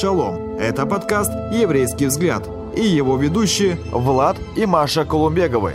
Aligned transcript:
Шалом! 0.00 0.56
Это 0.60 0.86
подкаст 0.86 1.32
«Еврейский 1.52 2.06
взгляд» 2.06 2.48
и 2.76 2.82
его 2.82 3.16
ведущие 3.16 3.78
Влад 3.90 4.36
и 4.56 4.64
Маша 4.64 5.04
Колумбеговы. 5.04 5.72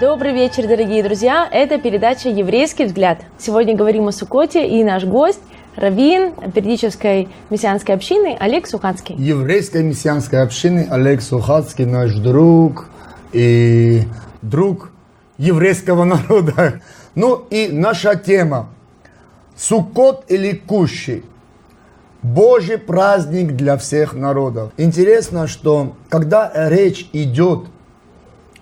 Добрый 0.00 0.32
вечер, 0.32 0.68
дорогие 0.68 1.02
друзья! 1.02 1.48
Это 1.50 1.78
передача 1.78 2.28
«Еврейский 2.28 2.84
взгляд». 2.84 3.22
Сегодня 3.38 3.74
говорим 3.74 4.06
о 4.06 4.12
Сукоте 4.12 4.68
и 4.68 4.84
наш 4.84 5.02
гость– 5.04 5.40
раввин 5.76 6.32
периодической 6.52 7.28
мессианской 7.50 7.92
общины 7.96 8.36
Олег 8.38 8.68
Суханский. 8.68 9.16
Еврейской 9.16 9.82
мессианской 9.82 10.42
общины 10.42 10.86
Олег 10.88 11.22
Суханский, 11.22 11.86
наш 11.86 12.14
друг 12.14 12.86
и 13.32 14.02
друг 14.42 14.92
еврейского 15.38 16.04
народа. 16.04 16.80
Ну 17.16 17.44
и 17.50 17.68
наша 17.72 18.14
тема 18.14 18.68
Суккот 19.56 20.24
или 20.28 20.52
Кущи. 20.52 21.24
Божий 22.22 22.78
праздник 22.78 23.54
для 23.54 23.76
всех 23.76 24.14
народов. 24.14 24.72
Интересно, 24.78 25.46
что 25.46 25.94
когда 26.08 26.50
речь 26.68 27.08
идет 27.12 27.66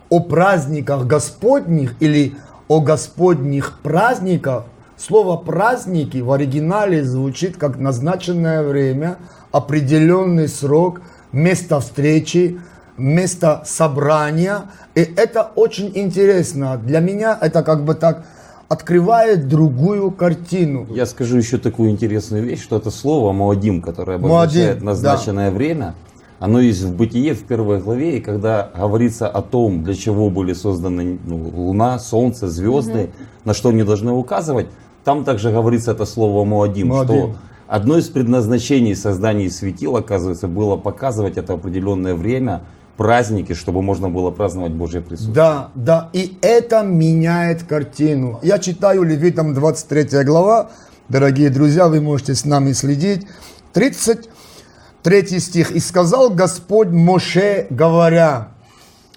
о 0.08 0.20
праздниках 0.20 1.06
Господних 1.06 1.94
или 2.00 2.34
о 2.68 2.80
Господних 2.80 3.78
праздниках, 3.82 4.64
слово 4.96 5.36
праздники 5.36 6.18
в 6.18 6.32
оригинале 6.32 7.04
звучит 7.04 7.56
как 7.56 7.78
назначенное 7.78 8.62
время, 8.62 9.16
определенный 9.52 10.48
срок, 10.48 11.00
место 11.30 11.80
встречи, 11.80 12.60
место 12.96 13.62
собрания. 13.64 14.62
И 14.94 15.00
это 15.00 15.50
очень 15.54 15.92
интересно. 15.94 16.76
Для 16.76 17.00
меня 17.00 17.38
это 17.40 17.62
как 17.62 17.84
бы 17.84 17.94
так 17.94 18.24
открывает 18.72 19.48
другую 19.48 20.10
картину. 20.10 20.86
Я 20.88 21.04
скажу 21.04 21.36
еще 21.36 21.58
такую 21.58 21.90
интересную 21.90 22.42
вещь, 22.42 22.62
что 22.62 22.78
это 22.78 22.90
слово 22.90 23.32
«моадим», 23.32 23.82
которое 23.82 24.16
обозначает 24.16 24.76
Муадим, 24.76 24.86
назначенное 24.86 25.50
да. 25.50 25.56
время, 25.56 25.94
оно 26.38 26.58
есть 26.58 26.80
в 26.80 26.96
Бытие 26.96 27.34
в 27.34 27.42
первой 27.42 27.80
главе, 27.80 28.16
и 28.16 28.20
когда 28.20 28.70
говорится 28.74 29.28
о 29.28 29.42
том, 29.42 29.84
для 29.84 29.94
чего 29.94 30.30
были 30.30 30.54
созданы 30.54 31.18
ну, 31.22 31.52
Луна, 31.54 31.98
Солнце, 31.98 32.48
звезды, 32.48 33.02
угу. 33.02 33.10
на 33.44 33.52
что 33.52 33.68
они 33.68 33.82
должны 33.82 34.12
указывать, 34.12 34.68
там 35.04 35.24
также 35.24 35.52
говорится 35.52 35.90
это 35.90 36.06
слово 36.06 36.46
«моадим», 36.46 36.88
Муадим. 36.88 37.04
что 37.04 37.34
одно 37.66 37.98
из 37.98 38.08
предназначений 38.08 38.96
создания 38.96 39.50
светил, 39.50 39.96
оказывается, 39.96 40.48
было 40.48 40.76
показывать 40.78 41.36
это 41.36 41.52
определенное 41.52 42.14
время– 42.14 42.62
праздники, 42.96 43.54
чтобы 43.54 43.82
можно 43.82 44.08
было 44.08 44.30
праздновать 44.30 44.72
Божье 44.72 45.00
присутствие. 45.00 45.34
Да, 45.34 45.70
да, 45.74 46.10
и 46.12 46.38
это 46.42 46.82
меняет 46.82 47.64
картину. 47.64 48.38
Я 48.42 48.58
читаю 48.58 49.02
Левитам 49.02 49.54
23 49.54 50.24
глава, 50.24 50.70
дорогие 51.08 51.50
друзья, 51.50 51.88
вы 51.88 52.00
можете 52.00 52.34
с 52.34 52.44
нами 52.44 52.72
следить. 52.72 53.26
33 53.72 55.40
стих. 55.40 55.70
«И 55.72 55.80
сказал 55.80 56.30
Господь 56.30 56.88
Моше, 56.88 57.66
говоря, 57.70 58.48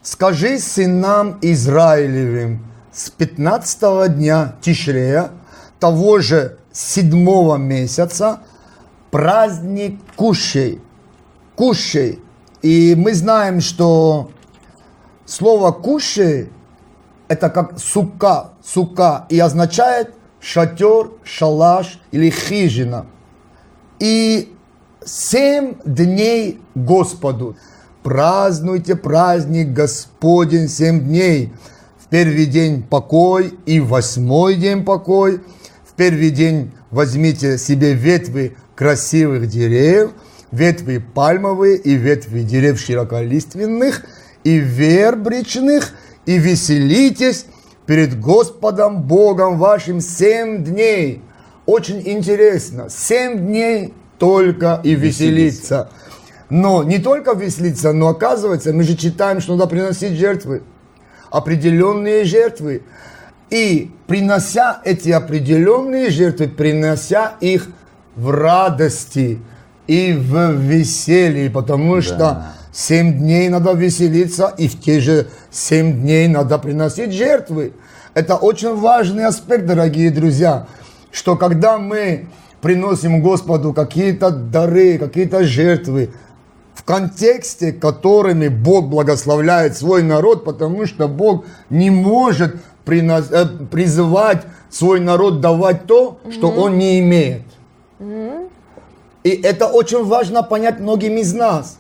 скажи 0.02 0.60
сынам 0.60 1.38
Израилевым, 1.42 2.66
с 2.92 3.10
15 3.10 4.16
дня 4.16 4.56
Тишрея, 4.62 5.32
того 5.80 6.20
же 6.20 6.58
седьмого 6.72 7.58
месяца, 7.58 8.40
праздник 9.12 10.00
Кушей, 10.16 10.82
Кушей, 11.56 12.20
и 12.66 12.96
мы 12.96 13.14
знаем, 13.14 13.62
что 13.62 14.32
слово 15.28 15.72
кушай 15.72 16.50
это 17.28 17.52
как 17.52 17.78
сука, 17.78 18.54
сука, 18.64 19.28
и 19.30 19.38
означает 19.38 20.16
шатер, 20.40 21.12
шалаш 21.24 22.00
или 22.12 22.32
хижина. 22.32 23.06
И 24.00 24.52
семь 25.06 25.76
дней 25.86 26.60
Господу. 26.74 27.56
Празднуйте 28.02 28.96
праздник 28.96 29.72
Господень 29.72 30.68
семь 30.68 31.02
дней. 31.02 31.54
В 32.00 32.08
первый 32.08 32.48
день 32.48 32.82
покой 32.82 33.54
и 33.68 33.80
восьмой 33.80 34.56
день 34.56 34.84
покой. 34.84 35.40
В 35.88 35.94
первый 35.94 36.32
день 36.32 36.72
возьмите 36.90 37.60
себе 37.60 37.94
ветви 37.94 38.58
красивых 38.76 39.48
деревьев– 39.50 40.14
ветви 40.56 40.98
пальмовые 40.98 41.78
и 41.78 41.96
ветви 41.96 42.42
дерев 42.42 42.80
широколиственных 42.80 44.04
и 44.44 44.58
вербричных, 44.58 45.92
и 46.26 46.38
веселитесь 46.38 47.46
перед 47.86 48.20
Господом 48.20 49.04
Богом 49.04 49.58
вашим 49.58 50.02
семь 50.02 50.64
дней. 50.64 51.22
Очень 51.66 52.02
интересно, 52.06 52.88
семь 52.90 53.40
дней 53.40 53.94
только 54.18 54.80
и 54.84 54.96
веселиться. 54.96 55.90
Но 56.50 56.84
не 56.84 57.00
только 57.00 57.34
веселиться, 57.34 57.92
но 57.92 58.10
оказывается, 58.10 58.72
мы 58.72 58.84
же 58.84 58.96
читаем, 58.96 59.42
что 59.42 59.56
надо 59.56 59.70
приносить 59.70 60.14
жертвы. 60.14 60.64
Определенные 61.32 62.24
жертвы. 62.24 62.84
И 63.50 63.92
принося 64.08 64.82
эти 64.86 65.10
определенные 65.10 66.10
жертвы, 66.10 66.48
принося 66.48 67.34
их 67.42 67.70
в 68.16 68.30
радости, 68.30 69.40
и 69.88 70.14
в 70.14 70.52
веселье, 70.54 71.50
потому 71.50 71.96
да. 71.96 72.02
что 72.02 72.44
семь 72.72 73.20
дней 73.20 73.50
надо 73.50 73.74
веселиться, 73.74 74.54
и 74.58 74.68
в 74.68 74.80
те 74.80 75.00
же 75.00 75.28
семь 75.52 76.02
дней 76.02 76.28
надо 76.28 76.58
приносить 76.58 77.14
жертвы. 77.14 77.74
Это 78.14 78.36
очень 78.36 78.76
важный 78.76 79.26
аспект, 79.26 79.66
дорогие 79.66 80.10
друзья, 80.10 80.68
что 81.12 81.36
когда 81.36 81.78
мы 81.78 82.28
приносим 82.62 83.22
Господу 83.22 83.74
какие-то 83.74 84.32
дары, 84.32 84.98
какие-то 84.98 85.44
жертвы, 85.44 86.12
в 86.74 86.84
контексте, 86.84 87.72
которыми 87.72 88.50
Бог 88.50 88.90
благословляет 88.90 89.78
свой 89.78 90.04
народ, 90.04 90.44
потому 90.44 90.86
что 90.86 91.08
Бог 91.08 91.46
не 91.70 91.90
может 91.90 92.58
принос, 92.84 93.32
э, 93.32 93.46
призывать 93.72 94.44
свой 94.70 95.00
народ 95.00 95.42
давать 95.42 95.86
то, 95.86 96.20
что 96.30 96.50
mm-hmm. 96.50 96.60
он 96.60 96.78
не 96.78 97.00
имеет. 97.00 97.42
И 99.26 99.30
это 99.32 99.66
очень 99.66 100.06
важно 100.06 100.44
понять 100.44 100.80
многим 100.80 101.18
из 101.18 101.34
нас. 101.34 101.80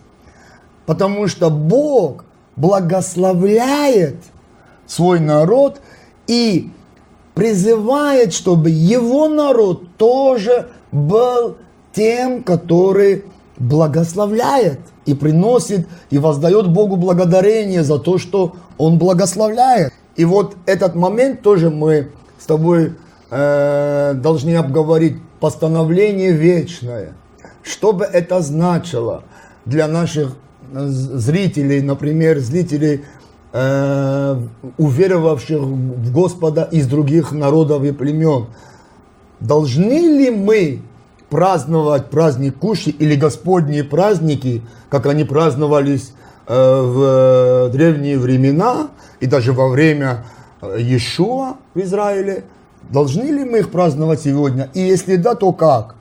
Потому 0.87 1.27
что 1.27 1.51
Бог 1.51 2.25
благословляет 2.55 4.15
свой 4.87 5.19
народ 5.19 5.79
и 6.25 6.71
призывает, 7.35 8.33
чтобы 8.33 8.71
его 8.71 9.27
народ 9.29 9.95
тоже 9.95 10.69
был 10.91 11.57
тем, 11.93 12.41
который 12.41 13.25
благословляет 13.57 14.79
и 15.05 15.13
приносит 15.13 15.87
и 16.09 16.17
воздает 16.17 16.67
Богу 16.67 16.95
благодарение 16.95 17.83
за 17.83 17.99
то, 17.99 18.17
что 18.17 18.55
Он 18.79 18.97
благословляет. 18.97 19.93
И 20.15 20.25
вот 20.25 20.55
этот 20.65 20.95
момент 20.95 21.43
тоже 21.43 21.69
мы 21.69 22.09
с 22.39 22.45
тобой 22.47 22.95
э, 23.29 24.13
должны 24.15 24.55
обговорить. 24.55 25.17
Постановление 25.39 26.31
вечное– 26.31 27.13
что 27.65 27.93
бы 27.93 28.05
это 28.05 28.41
значило 28.41 29.23
для 29.65 29.87
наших 29.87 30.35
э, 30.71 30.85
зрителей, 30.87 31.81
например, 31.81 32.39
зрителей, 32.39 33.03
э, 33.53 34.39
уверовавших 34.77 35.59
в 35.59 36.13
Господа 36.13 36.63
из 36.71 36.87
других 36.87 37.31
народов 37.31 37.83
и 37.83 37.91
племен? 37.91 38.47
Должны 39.39 39.99
ли 40.17 40.29
мы 40.29 40.81
праздновать 41.29 42.09
праздник 42.11 42.57
Куши 42.57 42.91
или 42.91 43.15
Господние 43.15 43.83
праздники, 43.83 44.61
как 44.89 45.07
они 45.07 45.23
праздновались 45.23 46.13
э, 46.47 46.53
в 46.53 47.69
древние 47.71 48.19
времена 48.19 48.89
и 49.19 49.25
даже 49.25 49.53
во 49.53 49.69
время 49.69 50.25
э, 50.61 50.77
Иешуа 50.79 51.57
в 51.73 51.79
Израиле? 51.79 52.43
Должны 52.91 53.23
ли 53.23 53.43
мы 53.43 53.59
их 53.59 53.71
праздновать 53.71 54.21
сегодня? 54.21 54.69
И 54.75 54.81
если 54.81 55.15
да, 55.15 55.33
то 55.33 55.51
как? 55.51 55.95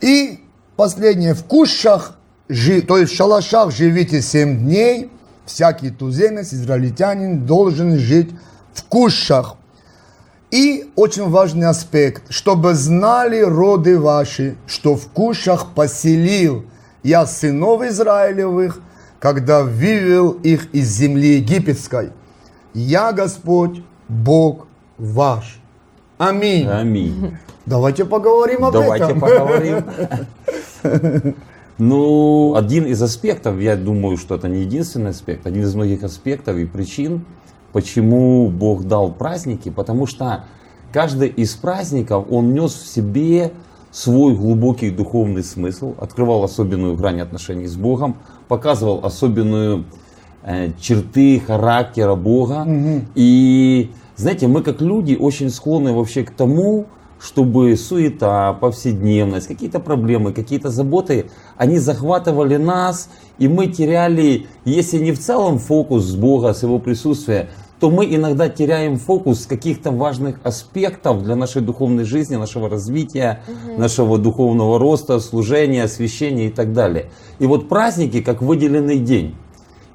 И 0.00 0.40
Последнее, 0.78 1.34
в 1.34 1.42
кущах, 1.42 2.14
то 2.46 2.98
есть 2.98 3.12
в 3.12 3.16
шалашах 3.16 3.72
живите 3.72 4.22
семь 4.22 4.60
дней, 4.60 5.10
всякий 5.44 5.90
туземец, 5.90 6.54
израильтянин 6.54 7.44
должен 7.44 7.98
жить 7.98 8.30
в 8.72 8.84
кущах. 8.84 9.56
И 10.52 10.88
очень 10.94 11.28
важный 11.30 11.66
аспект, 11.66 12.22
чтобы 12.28 12.74
знали 12.74 13.40
роды 13.40 13.98
ваши, 13.98 14.56
что 14.68 14.94
в 14.94 15.08
кущах 15.08 15.74
поселил 15.74 16.64
я 17.02 17.26
сынов 17.26 17.82
Израилевых, 17.82 18.80
когда 19.18 19.64
вывел 19.64 20.30
их 20.30 20.72
из 20.72 20.90
земли 20.90 21.38
египетской. 21.38 22.12
Я 22.72 23.10
Господь, 23.10 23.82
Бог 24.06 24.68
ваш. 24.96 25.60
Аминь. 26.18 26.68
Аминь. 26.68 27.36
Давайте 27.68 28.04
поговорим 28.04 28.64
об 28.64 28.72
Давайте 28.72 29.04
этом. 29.04 29.20
Давайте 29.20 29.84
поговорим. 30.82 31.34
Ну, 31.80 32.56
один 32.56 32.86
из 32.86 33.00
аспектов, 33.00 33.60
я 33.60 33.76
думаю, 33.76 34.16
что 34.16 34.34
это 34.34 34.48
не 34.48 34.62
единственный 34.62 35.10
аспект, 35.10 35.46
один 35.46 35.62
из 35.62 35.76
многих 35.76 36.02
аспектов 36.02 36.56
и 36.56 36.66
причин, 36.66 37.24
почему 37.72 38.48
Бог 38.48 38.82
дал 38.82 39.12
праздники, 39.12 39.68
потому 39.68 40.06
что 40.06 40.44
каждый 40.92 41.28
из 41.28 41.54
праздников, 41.54 42.26
он 42.30 42.52
нес 42.52 42.72
в 42.72 42.88
себе 42.88 43.52
свой 43.92 44.34
глубокий 44.34 44.90
духовный 44.90 45.44
смысл, 45.44 45.94
открывал 46.00 46.42
особенную 46.42 46.96
грань 46.96 47.20
отношений 47.20 47.68
с 47.68 47.76
Богом, 47.76 48.16
показывал 48.48 49.04
особенную 49.04 49.84
э, 50.42 50.72
черты 50.80 51.38
характера 51.38 52.16
Бога. 52.16 52.64
Угу. 52.66 53.02
И 53.14 53.92
знаете, 54.16 54.48
мы 54.48 54.62
как 54.62 54.80
люди 54.80 55.14
очень 55.14 55.48
склонны 55.48 55.92
вообще 55.92 56.24
к 56.24 56.32
тому, 56.32 56.86
чтобы 57.20 57.76
суета, 57.76 58.52
повседневность, 58.54 59.48
какие-то 59.48 59.80
проблемы, 59.80 60.32
какие-то 60.32 60.70
заботы, 60.70 61.30
они 61.56 61.78
захватывали 61.78 62.56
нас, 62.56 63.10
и 63.38 63.48
мы 63.48 63.66
теряли, 63.66 64.46
если 64.64 64.98
не 64.98 65.12
в 65.12 65.18
целом 65.18 65.58
фокус 65.58 66.04
с 66.04 66.14
Бога, 66.14 66.54
с 66.54 66.62
Его 66.62 66.78
присутствия, 66.78 67.48
то 67.80 67.90
мы 67.90 68.12
иногда 68.12 68.48
теряем 68.48 68.96
фокус 68.96 69.46
каких-то 69.46 69.90
важных 69.90 70.40
аспектов 70.42 71.22
для 71.22 71.36
нашей 71.36 71.62
духовной 71.62 72.04
жизни, 72.04 72.36
нашего 72.36 72.68
развития, 72.68 73.42
угу. 73.46 73.80
нашего 73.80 74.18
духовного 74.18 74.78
роста, 74.78 75.20
служения, 75.20 75.84
освящения 75.84 76.48
и 76.48 76.50
так 76.50 76.72
далее. 76.72 77.10
И 77.38 77.46
вот 77.46 77.68
праздники 77.68 78.20
как 78.20 78.42
выделенный 78.42 78.98
день. 78.98 79.36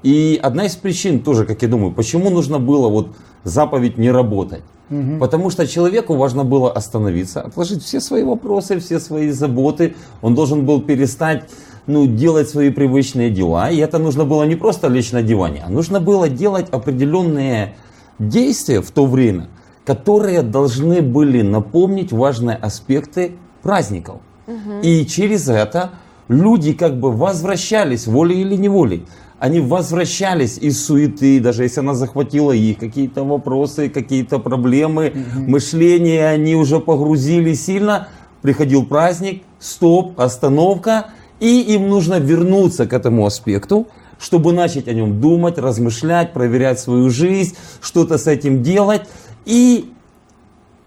И 0.02 0.38
одна 0.42 0.66
из 0.66 0.76
причин 0.76 1.20
тоже, 1.20 1.44
как 1.46 1.62
я 1.62 1.68
думаю, 1.68 1.92
почему 1.92 2.30
нужно 2.30 2.58
было 2.58 2.88
вот 2.88 3.08
заповедь 3.42 3.98
не 3.98 4.10
работать. 4.10 4.62
Угу. 4.90 5.18
Потому 5.18 5.50
что 5.50 5.66
человеку 5.66 6.14
важно 6.14 6.44
было 6.44 6.70
остановиться, 6.70 7.40
отложить 7.40 7.82
все 7.82 8.00
свои 8.00 8.22
вопросы, 8.22 8.78
все 8.78 9.00
свои 9.00 9.30
заботы. 9.30 9.94
Он 10.22 10.34
должен 10.34 10.66
был 10.66 10.82
перестать 10.82 11.44
ну, 11.86 12.06
делать 12.06 12.48
свои 12.48 12.70
привычные 12.70 13.30
дела. 13.30 13.70
И 13.70 13.78
это 13.78 13.98
нужно 13.98 14.24
было 14.24 14.44
не 14.44 14.56
просто 14.56 14.88
лечь 14.88 15.12
на 15.12 15.22
диване, 15.22 15.62
а 15.66 15.70
нужно 15.70 16.00
было 16.00 16.28
делать 16.28 16.68
определенные 16.70 17.76
действия 18.18 18.80
в 18.80 18.90
то 18.90 19.06
время, 19.06 19.48
которые 19.84 20.42
должны 20.42 21.02
были 21.02 21.42
напомнить 21.42 22.12
важные 22.12 22.56
аспекты 22.56 23.32
праздников. 23.62 24.16
Угу. 24.46 24.80
И 24.82 25.06
через 25.06 25.48
это 25.48 25.92
люди 26.28 26.72
как 26.72 26.98
бы 26.98 27.12
возвращались 27.12 28.06
волей 28.06 28.40
или 28.40 28.56
неволей. 28.56 29.06
Они 29.38 29.60
возвращались 29.60 30.58
из 30.58 30.84
суеты, 30.84 31.40
даже 31.40 31.64
если 31.64 31.80
она 31.80 31.94
захватила 31.94 32.52
их, 32.52 32.78
какие-то 32.78 33.24
вопросы, 33.24 33.88
какие-то 33.88 34.38
проблемы, 34.38 35.08
угу. 35.08 35.50
мышление, 35.50 36.28
они 36.28 36.54
уже 36.54 36.78
погрузили 36.80 37.54
сильно. 37.54 38.08
Приходил 38.42 38.86
праздник, 38.86 39.42
стоп, 39.58 40.18
остановка, 40.20 41.06
и 41.40 41.60
им 41.60 41.88
нужно 41.88 42.18
вернуться 42.18 42.86
к 42.86 42.92
этому 42.92 43.26
аспекту, 43.26 43.88
чтобы 44.18 44.52
начать 44.52 44.86
о 44.88 44.92
нем 44.92 45.20
думать, 45.20 45.58
размышлять, 45.58 46.32
проверять 46.32 46.78
свою 46.78 47.10
жизнь, 47.10 47.56
что-то 47.80 48.18
с 48.18 48.26
этим 48.26 48.62
делать 48.62 49.02
и 49.44 49.92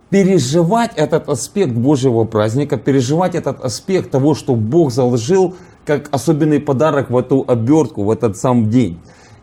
переживать 0.10 0.92
этот 0.96 1.28
аспект 1.30 1.74
Божьего 1.74 2.24
праздника, 2.24 2.78
переживать 2.78 3.36
этот 3.36 3.64
аспект 3.64 4.10
того, 4.12 4.36
что 4.36 4.56
Бог 4.56 4.92
заложил 4.92 5.56
как 5.88 6.10
особенный 6.12 6.60
подарок 6.60 7.10
в 7.10 7.18
эту 7.18 7.46
обертку, 7.48 8.04
в 8.04 8.12
этот 8.12 8.38
сам 8.38 8.70
день. 8.70 9.00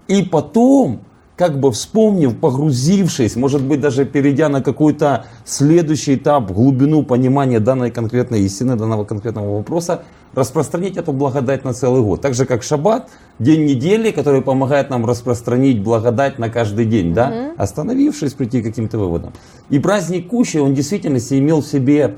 И 0.07 0.23
потом 0.23 1.01
как 1.37 1.59
бы 1.59 1.73
вспомнив, 1.73 2.37
погрузившись, 2.37 3.35
может 3.35 3.63
быть 3.63 3.81
даже 3.81 4.05
перейдя 4.05 4.49
на 4.49 4.63
какой-то 4.63 5.25
следующий 5.45 6.15
этап, 6.15 6.53
глубину 6.53 7.03
понимания 7.03 7.59
данной 7.59 7.91
конкретной 7.91 8.43
истины, 8.43 8.77
данного 8.77 9.05
конкретного 9.05 9.57
вопроса, 9.57 10.03
распространить 10.35 10.97
эту 10.97 11.13
благодать 11.13 11.65
на 11.65 11.73
целый 11.73 12.03
год. 12.03 12.21
Так 12.21 12.35
же 12.35 12.45
как 12.45 12.63
шаббат, 12.63 13.09
день 13.39 13.65
недели, 13.65 14.13
который 14.13 14.43
помогает 14.43 14.91
нам 14.91 15.07
распространить 15.07 15.83
благодать 15.83 16.39
на 16.39 16.51
каждый 16.51 16.85
день, 16.85 17.15
да, 17.15 17.29
угу. 17.29 17.63
остановившись, 17.63 18.35
прийти 18.35 18.61
к 18.61 18.65
каким-то 18.65 18.99
выводам. 18.99 19.33
И 19.71 19.79
праздник 19.79 20.29
Кущи, 20.29 20.59
он 20.59 20.73
в 20.73 20.75
действительности 20.75 21.39
имел 21.39 21.63
в 21.63 21.67
себе 21.67 22.17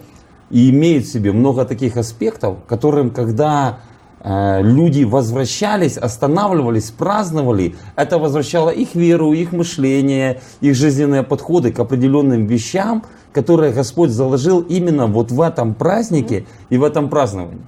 и 0.51 0.71
имеет 0.71 1.05
в 1.05 1.13
себе 1.13 1.33
много 1.33 1.65
таких 1.65 1.97
аспектов, 1.97 2.59
которым, 2.69 3.11
когда 3.11 3.79
люди 4.29 5.05
возвращались, 5.05 5.97
останавливались, 5.97 6.91
праздновали, 6.91 7.77
это 7.95 8.19
возвращало 8.19 8.71
их 8.71 8.97
веру, 8.97 9.33
их 9.33 9.53
мышление, 9.53 10.41
их 10.61 10.75
жизненные 10.75 11.23
подходы 11.23 11.71
к 11.71 11.79
определенным 11.79 12.47
вещам, 12.47 13.05
которые 13.33 13.73
Господь 13.73 14.11
заложил 14.11 14.63
именно 14.63 15.07
вот 15.07 15.31
в 15.31 15.41
этом 15.41 15.75
празднике 15.75 16.45
и 16.71 16.77
в 16.77 16.83
этом 16.83 17.09
праздновании. 17.09 17.63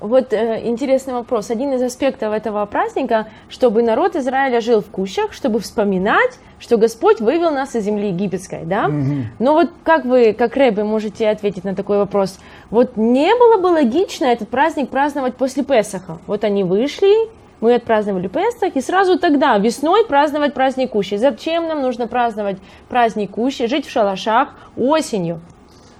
Вот 0.00 0.32
э, 0.32 0.62
интересный 0.64 1.12
вопрос. 1.12 1.50
Один 1.50 1.72
из 1.72 1.82
аспектов 1.82 2.32
этого 2.32 2.64
праздника, 2.66 3.26
чтобы 3.48 3.82
народ 3.82 4.14
Израиля 4.14 4.60
жил 4.60 4.80
в 4.80 4.86
кущах, 4.86 5.32
чтобы 5.32 5.58
вспоминать, 5.58 6.38
что 6.60 6.76
Господь 6.76 7.20
вывел 7.20 7.50
нас 7.50 7.74
из 7.74 7.84
земли 7.84 8.08
египетской, 8.08 8.64
да? 8.64 8.86
Угу. 8.86 9.14
Но 9.40 9.54
вот 9.54 9.70
как 9.82 10.04
вы, 10.04 10.34
как 10.34 10.56
Рэбе, 10.56 10.84
можете 10.84 11.28
ответить 11.28 11.64
на 11.64 11.74
такой 11.74 11.98
вопрос? 11.98 12.38
Вот 12.70 12.96
не 12.96 13.34
было 13.34 13.60
бы 13.60 13.66
логично 13.66 14.26
этот 14.26 14.48
праздник 14.48 14.88
праздновать 14.88 15.34
после 15.34 15.64
Песаха. 15.64 16.18
Вот 16.28 16.44
они 16.44 16.62
вышли, 16.62 17.28
мы 17.60 17.74
отпраздновали 17.74 18.28
Песах, 18.28 18.76
и 18.76 18.80
сразу 18.80 19.18
тогда, 19.18 19.58
весной, 19.58 20.06
праздновать 20.06 20.54
праздник 20.54 20.90
Кущи. 20.90 21.16
Зачем 21.16 21.66
нам 21.66 21.82
нужно 21.82 22.06
праздновать 22.06 22.58
праздник 22.88 23.32
Кущи, 23.32 23.66
жить 23.66 23.84
в 23.84 23.90
шалашах 23.90 24.50
осенью? 24.76 25.40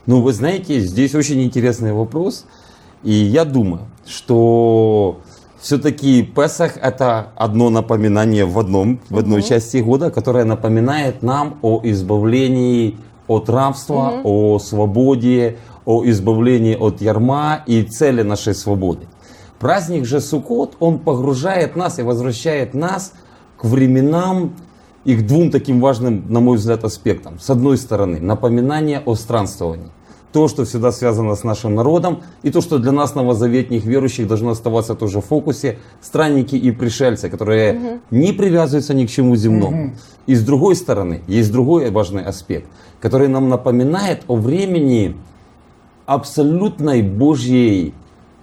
Ну, 0.06 0.23
вы 0.23 0.33
знаете, 0.33 0.79
здесь 0.79 1.17
очень 1.17 1.43
интересный 1.43 1.93
вопрос– 1.93 2.47
и 3.03 3.12
я 3.12 3.45
думаю, 3.45 3.83
что 4.06 5.21
все-таки 5.61 6.23
Песах 6.23 6.77
это 6.77 7.33
одно 7.37 7.71
напоминание 7.71 8.45
в, 8.45 8.59
одном, 8.59 9.00
в 9.11 9.19
одной 9.19 9.41
угу. 9.41 9.49
части 9.49 9.79
года, 9.79 10.11
которое 10.11 10.45
напоминает 10.45 11.23
нам 11.23 11.59
о 11.62 11.81
избавлении 11.85 12.97
от 13.27 13.49
рабства, 13.50 14.21
угу. 14.23 14.55
о 14.55 14.59
свободе, 14.59 15.59
о 15.85 16.05
избавлении 16.05 16.75
от 16.75 17.00
ярма 17.00 17.62
и 17.67 17.83
цели 17.83 18.23
нашей 18.23 18.55
свободы. 18.55 19.06
Праздник 19.59 20.05
же 20.05 20.21
Суккот, 20.21 20.77
он 20.79 21.00
погружает 21.00 21.75
нас 21.75 21.99
и 21.99 22.03
возвращает 22.03 22.75
нас 22.75 23.12
к 23.56 23.65
временам 23.65 24.55
и 25.05 25.17
к 25.17 25.27
двум 25.27 25.50
таким 25.50 25.81
важным, 25.81 26.25
на 26.29 26.41
мой 26.41 26.59
взгляд, 26.59 26.85
аспектам. 26.85 27.41
С 27.41 27.50
одной 27.50 27.77
стороны, 27.79 28.21
напоминание 28.21 29.00
о 29.05 29.15
странствовании 29.15 29.91
то, 30.32 30.48
что 30.48 30.64
всегда 30.64 30.92
связано 30.92 31.34
с 31.34 31.44
нашим 31.44 31.75
народом, 31.75 32.22
и 32.42 32.50
то, 32.50 32.60
что 32.60 32.78
для 32.78 32.92
нас, 32.92 33.14
новозаветних 33.14 33.84
верующих, 33.84 34.28
должно 34.28 34.50
оставаться 34.50 34.94
тоже 34.94 35.20
в 35.20 35.25
фокусе, 35.25 35.78
странники 36.00 36.54
и 36.54 36.70
пришельцы, 36.70 37.30
которые 37.30 37.75
угу. 37.75 37.98
не 38.10 38.32
привязываются 38.32 38.94
ни 38.94 39.06
к 39.06 39.10
чему 39.10 39.36
земному. 39.36 39.84
Угу. 39.84 39.92
И 40.26 40.34
с 40.34 40.44
другой 40.44 40.76
стороны, 40.76 41.22
есть 41.26 41.50
другой 41.50 41.90
важный 41.90 42.25
аспект, 42.25 42.69
который 43.00 43.28
нам 43.28 43.48
напоминает 43.48 44.22
о 44.28 44.36
времени 44.36 45.16
абсолютной 46.04 47.02
Божьей 47.02 47.94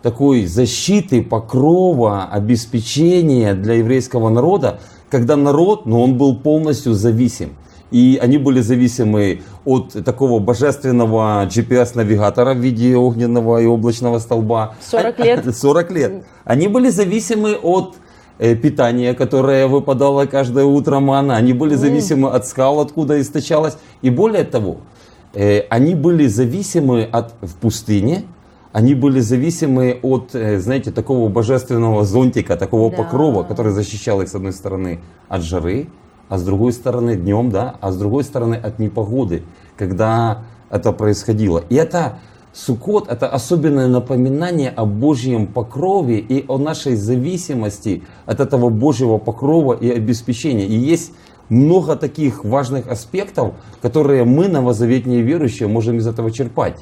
такой 0.01 0.45
защиты, 0.45 1.23
покрова, 1.23 2.25
обеспечения 2.25 3.53
для 3.55 3.75
еврейского 3.75 4.29
народа, 4.29 4.79
когда 5.09 5.35
народ, 5.35 5.85
но 5.85 5.97
ну, 5.97 6.03
он 6.03 6.17
был 6.17 6.35
полностью 6.35 6.93
зависим 6.93 7.55
и 7.91 8.19
они 8.21 8.37
были 8.37 8.61
зависимы 8.61 9.41
от 9.63 9.93
такого 10.03 10.39
божественного 10.39 11.45
GPS-навигатора 11.45 12.53
в 12.53 12.57
виде 12.57 12.95
огненного 12.95 13.61
и 13.61 13.65
облачного 13.65 14.19
столба. 14.19 14.75
40 14.81 15.19
лет. 15.19 15.55
40 15.55 15.91
лет. 15.91 16.25
Они 16.43 16.67
были 16.67 16.89
зависимы 16.89 17.55
от 17.55 17.95
э, 18.39 18.55
питания, 18.55 19.13
которое 19.13 19.67
выпадало 19.67 20.25
каждое 20.25 20.65
утро 20.65 20.99
мана. 20.99 21.35
Они 21.35 21.53
были 21.53 21.75
зависимы 21.75 22.29
от 22.29 22.47
скал, 22.47 22.79
откуда 22.79 23.21
источалось. 23.21 23.77
И 24.01 24.09
более 24.09 24.43
того, 24.43 24.77
э, 25.33 25.61
они 25.69 25.95
были 25.95 26.27
зависимы 26.27 27.03
от 27.03 27.33
в 27.41 27.55
пустыне, 27.55 28.23
они 28.71 28.93
были 28.93 29.21
зависимы 29.21 29.99
от, 30.01 30.35
э, 30.35 30.59
знаете, 30.59 30.91
такого 30.91 31.29
божественного 31.29 32.03
зонтика, 32.03 32.57
такого 32.57 32.91
да. 32.91 32.97
покрова, 32.97 33.43
который 33.43 33.71
защищал 33.71 34.21
их 34.21 34.27
с 34.27 34.35
одной 34.35 34.51
стороны 34.51 34.99
от 35.29 35.43
жары, 35.43 35.87
а 36.29 36.37
с 36.37 36.43
другой 36.43 36.73
стороны 36.73 37.15
днем, 37.15 37.49
да, 37.51 37.75
а 37.81 37.91
с 37.91 37.97
другой 37.97 38.23
стороны 38.23 38.55
от 38.55 38.79
непогоды, 38.79 39.43
когда 39.77 40.43
это 40.69 40.91
происходило. 40.91 41.63
И 41.69 41.75
это 41.75 42.19
Суккот– 42.55 43.07
это 43.09 43.27
особенное 43.27 43.87
напоминание 43.87 44.69
о 44.69 44.85
Божьем 44.85 45.45
покрове 45.45 46.19
и 46.19 46.45
о 46.47 46.57
нашей 46.57 46.95
зависимости 46.95 48.03
от 48.25 48.39
этого 48.39 48.69
Божьего 48.69 49.17
покрова 49.17 49.73
и 49.73 49.89
обеспечения. 49.89 50.65
И 50.65 50.73
есть 50.73 51.11
много 51.49 51.97
таких 51.97 52.45
важных 52.45 52.87
аспектов, 52.87 53.55
которые 53.81 54.23
мы, 54.23 54.47
новозаветные 54.47 55.21
верующие, 55.21 55.67
можем 55.67 55.97
из 55.97 56.07
этого 56.07 56.31
черпать. 56.31 56.77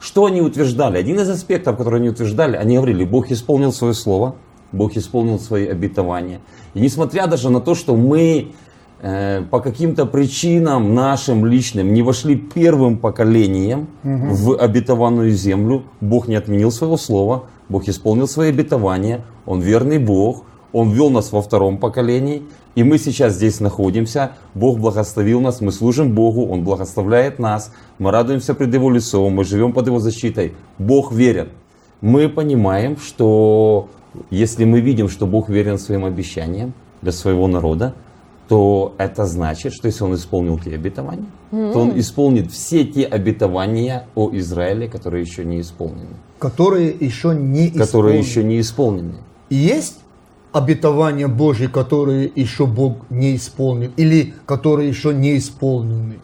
Что 0.00 0.24
они 0.24 0.40
утверждали? 0.40 0.96
Один 0.96 1.20
из 1.20 1.28
аспектов, 1.28 1.76
которые 1.76 2.00
они 2.00 2.08
утверждали, 2.08 2.56
они 2.56 2.76
говорили, 2.76 3.04
Бог 3.04 3.30
исполнил 3.30 3.72
свое 3.72 3.92
слово, 3.92 4.34
Бог 4.72 4.96
исполнил 4.96 5.38
свои 5.38 5.66
обетования. 5.66 6.40
И 6.72 6.80
несмотря 6.80 7.26
даже 7.26 7.50
на 7.50 7.60
то, 7.60 7.74
что 7.74 7.96
мы 7.96 8.52
по 9.00 9.60
каким-то 9.60 10.06
причинам 10.06 10.94
нашим 10.94 11.46
личным 11.46 11.92
не 11.92 12.02
вошли 12.02 12.34
первым 12.34 12.98
поколением 12.98 13.86
угу. 14.02 14.34
в 14.34 14.56
обетованную 14.58 15.30
землю, 15.30 15.84
Бог 16.00 16.26
не 16.26 16.34
отменил 16.34 16.72
своего 16.72 16.96
слова, 16.96 17.44
Бог 17.68 17.88
исполнил 17.88 18.26
свои 18.26 18.48
обетования, 18.48 19.24
Он 19.46 19.60
верный 19.60 19.98
Бог, 19.98 20.44
Он 20.72 20.90
вел 20.90 21.10
нас 21.10 21.32
во 21.32 21.42
втором 21.42 21.78
поколении, 21.78 22.42
И 22.74 22.84
мы 22.84 22.98
сейчас 22.98 23.34
здесь 23.34 23.60
находимся, 23.60 24.32
Бог 24.54 24.78
благословил 24.78 25.40
нас, 25.40 25.60
мы 25.60 25.72
служим 25.72 26.12
Богу, 26.14 26.46
Он 26.46 26.62
благословляет 26.62 27.38
нас, 27.38 27.72
мы 27.98 28.10
радуемся 28.10 28.54
пред 28.54 28.72
Его 28.74 28.90
лицом, 28.90 29.32
мы 29.32 29.44
живем 29.44 29.72
под 29.72 29.86
Его 29.86 29.98
защитой. 29.98 30.54
Бог 30.78 31.12
верен. 31.12 31.48
Мы 32.00 32.28
понимаем, 32.28 32.96
что 32.96 33.88
если 34.30 34.64
мы 34.64 34.80
видим, 34.80 35.08
что 35.08 35.26
Бог 35.26 35.48
верен 35.48 35.78
своим 35.78 36.04
обещаниям 36.04 36.72
для 37.02 37.12
своего 37.12 37.48
народа, 37.48 37.94
то 38.48 38.94
это 38.96 39.26
значит, 39.26 39.74
что 39.74 39.86
если 39.86 40.04
Он 40.04 40.14
исполнил 40.14 40.58
те 40.58 40.74
обетования, 40.74 41.26
mm-hmm. 41.52 41.72
то 41.72 41.80
Он 41.80 42.00
исполнит 42.00 42.50
все 42.50 42.84
те 42.84 43.04
обетования 43.04 44.06
о 44.14 44.30
Израиле, 44.32 44.88
которые 44.88 45.22
еще 45.22 45.44
не 45.44 45.60
исполнены. 45.60 46.16
Которые 46.38 46.88
еще 46.88 47.34
не 47.34 47.68
исполнены. 47.68 47.78
Которые 47.78 48.18
еще 48.18 48.44
не 48.44 48.60
исполнены. 48.60 49.14
Есть 49.50 49.98
обетования 50.52 51.28
Божьи, 51.28 51.66
которые 51.66 52.30
еще 52.34 52.66
Бог 52.66 53.10
не 53.10 53.36
исполнил, 53.36 53.90
или 53.96 54.34
которые 54.46 54.88
еще 54.88 55.12
не 55.12 55.36
исполнены? 55.36 56.18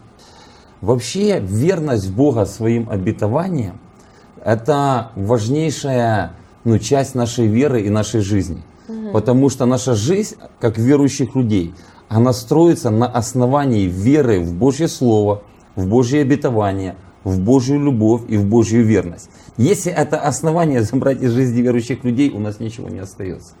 Вообще 0.81 1.39
верность 1.39 2.11
Бога 2.11 2.45
своим 2.45 2.89
обетованиям– 2.89 3.79
это 4.43 5.11
важнейшая 5.15 6.33
ну, 6.63 6.79
часть 6.79 7.15
нашей 7.15 7.47
веры 7.47 7.81
и 7.81 7.89
нашей 7.89 8.21
жизни. 8.21 8.63
Угу. 8.87 9.11
Потому 9.13 9.49
что 9.49 9.65
наша 9.65 9.95
жизнь, 9.95 10.35
как 10.59 10.77
верующих 10.77 11.35
людей, 11.35 11.73
она 12.07 12.33
строится 12.33 12.89
на 12.89 13.07
основании 13.07 13.85
веры 13.85 14.39
в 14.39 14.53
Божье 14.53 14.87
Слово, 14.87 15.41
в 15.75 15.87
Божье 15.87 16.21
обетование, 16.21 16.95
в 17.23 17.39
Божью 17.39 17.79
любовь 17.79 18.21
и 18.27 18.37
в 18.37 18.45
Божью 18.45 18.83
верность. 18.83 19.29
Если 19.57 19.91
это 19.91 20.19
основание 20.19 20.81
забрать 20.83 21.21
из 21.21 21.31
жизни 21.31 21.61
верующих 21.61 22.03
людей, 22.03 22.29
у 22.29 22.39
нас 22.39 22.59
ничего 22.59 22.89
не 22.89 22.99
остается. 22.99 23.53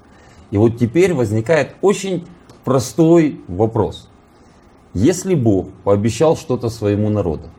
И 0.51 0.57
вот 0.57 0.77
теперь 0.77 1.13
возникает 1.13 1.75
очень 1.81 2.27
простой 2.63 3.41
вопрос. 3.47 4.09
Если 4.93 5.35
Бог 5.35 5.69
пообещал 5.83 6.37
что-то 6.37 6.69
своему 6.69 7.09
народу, 7.09 7.49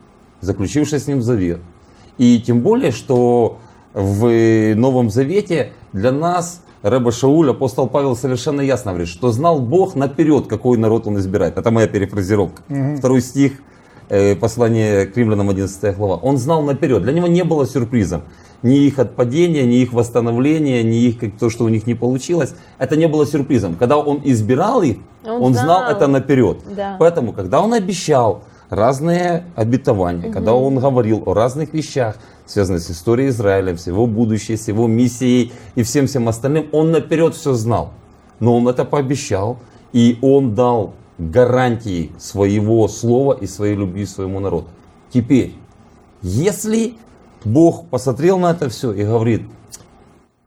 заключивший 0.41 0.99
с 0.99 1.07
ним 1.07 1.21
завет, 1.21 1.59
и 2.17 2.41
тем 2.41 2.61
более, 2.61 2.91
что 2.91 3.59
в 3.93 4.75
Новом 4.75 5.09
Завете 5.09 5.71
для 5.93 6.11
нас 6.11 6.63
Рэба 6.81 7.11
Шауль, 7.11 7.49
апостол 7.49 7.87
Павел 7.87 8.15
совершенно 8.15 8.61
ясно 8.61 8.91
говорит, 8.91 9.09
что 9.09 9.31
знал 9.31 9.59
Бог 9.59 9.95
наперед, 9.95 10.47
какой 10.47 10.77
народ 10.77 11.07
он 11.07 11.17
избирает. 11.17 11.57
Это 11.57 11.71
моя 11.71 11.87
перефразировка. 11.87 12.61
Угу. 12.69 12.97
Второй 12.97 13.21
стих 13.21 13.53
э, 14.09 14.35
послания 14.35 15.05
к 15.05 15.17
римлянам 15.17 15.49
11 15.49 15.97
глава. 15.97 16.15
Он 16.15 16.37
знал 16.37 16.61
наперед. 16.61 17.01
Для 17.03 17.13
него 17.13 17.27
не 17.27 17.43
было 17.43 17.65
сюрпризом 17.65 18.23
ни 18.63 18.85
их 18.85 18.99
отпадения, 18.99 19.63
ни 19.63 19.77
их 19.77 19.93
восстановления, 19.93 20.83
ни 20.83 21.03
их 21.03 21.19
как, 21.19 21.37
то, 21.37 21.49
что 21.49 21.65
у 21.65 21.69
них 21.69 21.85
не 21.87 21.93
получилось, 21.93 22.55
это 22.77 22.95
не 22.95 23.07
было 23.07 23.25
сюрпризом. 23.25 23.75
Когда 23.75 23.97
он 23.97 24.21
избирал 24.23 24.81
их, 24.81 24.97
он, 25.23 25.41
он 25.41 25.53
знал. 25.53 25.65
знал 25.65 25.91
это 25.91 26.07
наперед. 26.07 26.59
Да. 26.75 26.95
Поэтому, 26.99 27.33
когда 27.33 27.61
он 27.61 27.73
обещал 27.73 28.43
разные 28.69 29.45
обетования, 29.55 30.27
угу. 30.27 30.33
когда 30.33 30.53
он 30.53 30.79
говорил 30.79 31.23
о 31.25 31.33
разных 31.33 31.73
вещах, 31.73 32.17
связанных 32.45 32.81
с 32.81 32.91
историей 32.91 33.29
Израиля, 33.29 33.77
с 33.77 33.87
его 33.87 34.07
будущей, 34.07 34.57
с 34.57 34.67
его 34.67 34.87
миссией 34.87 35.51
и 35.75 35.83
всем 35.83 36.07
всем 36.07 36.27
остальным, 36.27 36.67
он 36.71 36.91
наперед 36.91 37.35
все 37.35 37.53
знал. 37.53 37.91
Но 38.39 38.55
он 38.57 38.67
это 38.67 38.85
пообещал, 38.85 39.57
и 39.93 40.17
он 40.21 40.53
дал 40.53 40.93
гарантии 41.17 42.11
своего 42.19 42.87
слова 42.87 43.33
и 43.33 43.47
своей 43.47 43.75
любви 43.75 44.05
своему 44.05 44.39
народу. 44.39 44.67
Теперь, 45.11 45.53
если 46.21 46.95
Бог 47.43 47.87
посмотрел 47.87 48.37
на 48.37 48.51
это 48.51 48.69
все 48.69 48.91
и 48.91 49.03
говорит, 49.03 49.43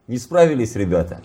не 0.07 0.17
справились, 0.17 0.75
ребята. 0.75 1.21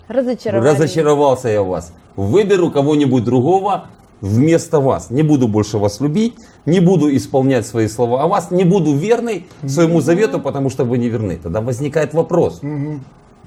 Разочаровался 0.71 1.49
я 1.49 1.61
в 1.61 1.67
вас. 1.67 1.93
Выберу 2.15 2.71
кого-нибудь 2.71 3.23
другого 3.23 3.87
вместо 4.21 4.79
вас. 4.79 5.09
Не 5.09 5.23
буду 5.23 5.47
больше 5.47 5.77
вас 5.77 5.99
любить, 5.99 6.35
не 6.67 6.81
буду 6.81 7.15
исполнять 7.15 7.65
свои 7.65 7.87
слова 7.87 8.21
о 8.21 8.27
вас, 8.27 8.51
не 8.51 8.65
буду 8.65 8.93
верной 8.93 9.47
своему 9.65 10.01
завету, 10.01 10.39
потому 10.39 10.69
что 10.69 10.83
вы 10.83 10.97
не 10.99 11.07
верны. 11.07 11.39
Тогда 11.41 11.61
возникает 11.61 12.13
вопрос, 12.13 12.61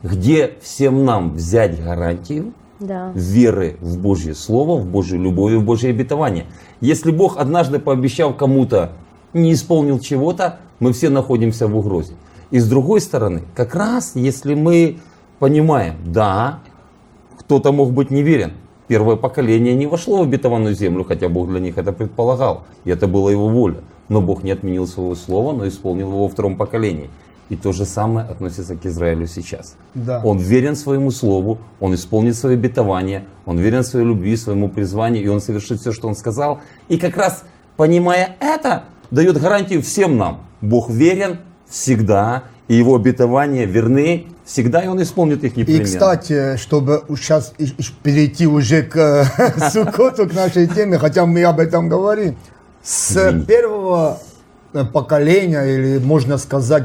где 0.02 0.52
всем 0.62 1.04
нам 1.04 1.34
взять 1.34 1.80
гарантию 1.80 2.54
да. 2.80 3.12
веры 3.14 3.76
в 3.80 3.98
Божье 3.98 4.34
Слово, 4.34 4.80
в 4.80 4.86
Божью 4.86 5.20
любовь 5.20 5.52
и 5.52 5.56
в 5.56 5.62
Божье 5.62 5.90
обетование? 5.90 6.46
Если 6.80 7.10
Бог 7.12 7.36
однажды 7.36 7.78
пообещал 7.78 8.32
кому-то, 8.32 8.92
не 9.34 9.52
исполнил 9.52 10.00
чего-то, 10.00 10.58
мы 10.80 10.94
все 10.94 11.10
находимся 11.10 11.68
в 11.68 11.76
угрозе. 11.76 12.14
И 12.50 12.58
с 12.58 12.66
другой 12.66 13.02
стороны, 13.02 13.42
как 13.54 13.74
раз 13.74 14.12
если 14.14 14.54
мы 14.54 14.98
понимаем, 15.38 15.96
да, 16.06 16.60
кто-то 17.38 17.70
мог 17.70 17.92
быть 17.92 18.10
неверен, 18.10 18.52
первое 18.90 19.14
поколение 19.14 19.72
не 19.76 19.86
вошло 19.86 20.18
в 20.18 20.22
обетованную 20.22 20.74
землю, 20.74 21.04
хотя 21.04 21.28
Бог 21.28 21.48
для 21.48 21.60
них 21.60 21.78
это 21.78 21.92
предполагал, 21.92 22.64
и 22.84 22.90
это 22.90 23.06
была 23.06 23.30
его 23.30 23.48
воля. 23.48 23.76
Но 24.08 24.20
Бог 24.20 24.42
не 24.42 24.50
отменил 24.50 24.88
своего 24.88 25.14
слова, 25.14 25.52
но 25.52 25.68
исполнил 25.68 26.08
его 26.08 26.24
во 26.24 26.28
втором 26.28 26.56
поколении. 26.56 27.08
И 27.50 27.56
то 27.56 27.70
же 27.70 27.84
самое 27.84 28.26
относится 28.26 28.74
к 28.74 28.84
Израилю 28.84 29.28
сейчас. 29.28 29.76
Да. 29.94 30.20
Он 30.24 30.38
верен 30.38 30.74
своему 30.74 31.12
слову, 31.12 31.58
он 31.78 31.94
исполнит 31.94 32.34
свое 32.34 32.56
обетование, 32.56 33.26
он 33.46 33.58
верен 33.58 33.84
своей 33.84 34.06
любви, 34.06 34.36
своему 34.36 34.68
призванию, 34.68 35.22
и 35.22 35.28
он 35.28 35.40
совершит 35.40 35.80
все, 35.80 35.92
что 35.92 36.08
он 36.08 36.16
сказал. 36.16 36.58
И 36.88 36.98
как 36.98 37.16
раз 37.16 37.44
понимая 37.76 38.36
это, 38.40 38.86
дает 39.12 39.40
гарантию 39.40 39.82
всем 39.82 40.16
нам. 40.16 40.40
Бог 40.60 40.90
верен 40.90 41.38
всегда, 41.68 42.42
и 42.70 42.76
его 42.76 42.94
обетования 42.94 43.66
верны 43.66 44.26
всегда, 44.44 44.80
и 44.80 44.86
он 44.86 45.02
исполнит 45.02 45.42
их 45.42 45.56
непременно. 45.56 45.82
И, 45.82 45.84
кстати, 45.84 46.56
чтобы 46.56 47.02
сейчас 47.16 47.52
перейти 48.04 48.46
уже 48.46 48.84
к 48.84 49.24
Сукоту, 49.72 50.28
к 50.28 50.32
нашей 50.32 50.68
теме, 50.68 50.96
хотя 50.96 51.26
мы 51.26 51.42
об 51.42 51.58
этом 51.58 51.88
говорим, 51.88 52.36
с 52.80 53.44
первого 53.48 54.20
э, 54.72 54.84
поколения, 54.84 55.64
или 55.64 55.98
можно 55.98 56.38
сказать, 56.38 56.84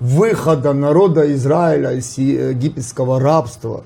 выхода 0.00 0.74
народа 0.74 1.32
Израиля 1.32 1.92
из 1.92 2.18
египетского 2.18 3.18
рабства, 3.18 3.84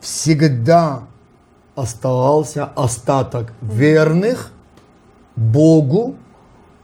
всегда 0.00 1.02
оставался 1.74 2.66
остаток 2.76 3.52
верных 3.60 4.52
Богу 5.34 6.14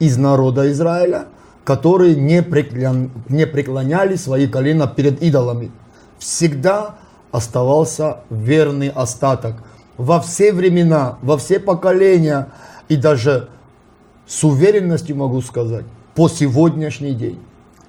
из 0.00 0.16
народа 0.16 0.68
Израиля, 0.73 1.26
которые 1.66 2.14
не, 2.14 2.44
преклон, 2.44 3.11
не 3.28 3.44
преклоняли 3.44 4.14
свои 4.14 4.46
колена 4.46 4.87
перед 4.87 5.20
идолами. 5.20 5.73
Всегда 6.16 6.94
оставался 7.32 8.18
верный 8.30 8.88
остаток. 8.88 9.56
Во 9.96 10.20
все 10.20 10.52
времена, 10.52 11.18
во 11.23 11.37
все 11.37 11.58
поколения 11.58 12.52
и 12.88 12.94
даже 12.94 13.49
с 14.28 14.44
уверенностью 14.44 15.16
могу 15.16 15.42
сказать, 15.42 15.85
по 16.14 16.28
сегодняшний 16.28 17.14
день. 17.14 17.40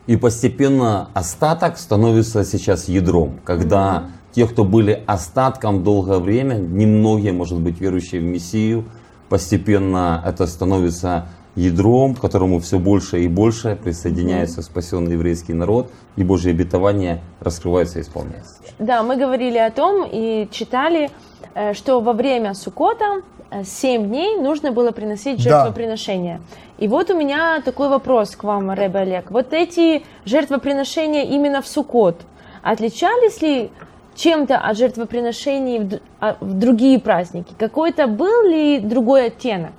И 0.07 0.17
постепенно 0.17 1.09
остаток 1.13 1.77
становится 1.77 2.43
сейчас 2.45 2.87
ядром, 2.87 3.39
когда 3.43 3.77
mm-hmm. 3.77 4.33
те, 4.33 4.47
кто 4.47 4.63
были 4.63 5.03
остатком 5.05 5.83
долгое 5.83 6.17
время, 6.17 6.55
немногие, 6.55 7.31
может 7.31 7.59
быть, 7.59 7.79
верующие 7.79 8.21
в 8.21 8.23
Мессию, 8.23 8.85
постепенно 9.29 10.23
это 10.25 10.47
становится 10.47 11.27
ядром, 11.57 12.15
к 12.15 12.21
которому 12.21 12.59
все 12.59 12.77
больше 12.77 13.23
и 13.23 13.27
больше 13.27 13.75
присоединяется 13.75 14.61
спасенный 14.61 15.13
еврейский 15.13 15.53
народ, 15.53 15.91
и 16.15 16.23
Божье 16.23 16.51
обетование 16.51 17.21
раскрывается 17.39 17.99
и 17.99 18.03
исполняется. 18.03 18.55
Да, 18.79 19.01
мы 19.03 19.17
говорили 19.17 19.57
о 19.57 19.71
том 19.71 20.07
и 20.09 20.47
читали, 20.51 21.09
э, 21.55 21.73
что 21.73 21.99
во 21.99 22.13
время 22.13 22.53
Сукота 22.53 23.21
7 23.63 24.03
э, 24.03 24.05
дней 24.05 24.37
нужно 24.37 24.71
было 24.71 24.91
приносить 24.91 25.39
жертвоприношения. 25.39 26.37
Да. 26.37 26.85
И 26.85 26.87
вот 26.87 27.09
у 27.09 27.17
меня 27.17 27.61
такой 27.65 27.89
вопрос 27.89 28.35
к 28.35 28.43
вам, 28.43 28.69
Рэбе 28.69 28.99
Олег. 28.99 29.31
Вот 29.31 29.51
эти 29.51 30.03
жертвоприношения 30.25 31.23
именно 31.23 31.63
в 31.63 31.67
Сукот, 31.67 32.21
отличались 32.61 33.41
ли 33.41 33.71
чем-то 34.15 34.57
от 34.57 34.77
жертвоприношений 34.77 35.99
а, 36.19 36.37
в 36.39 36.53
другие 36.53 36.99
праздники? 36.99 37.53
Какой-то 37.57 38.05
был 38.05 38.47
ли 38.47 38.79
другой 38.79 39.27
оттенок? 39.27 39.71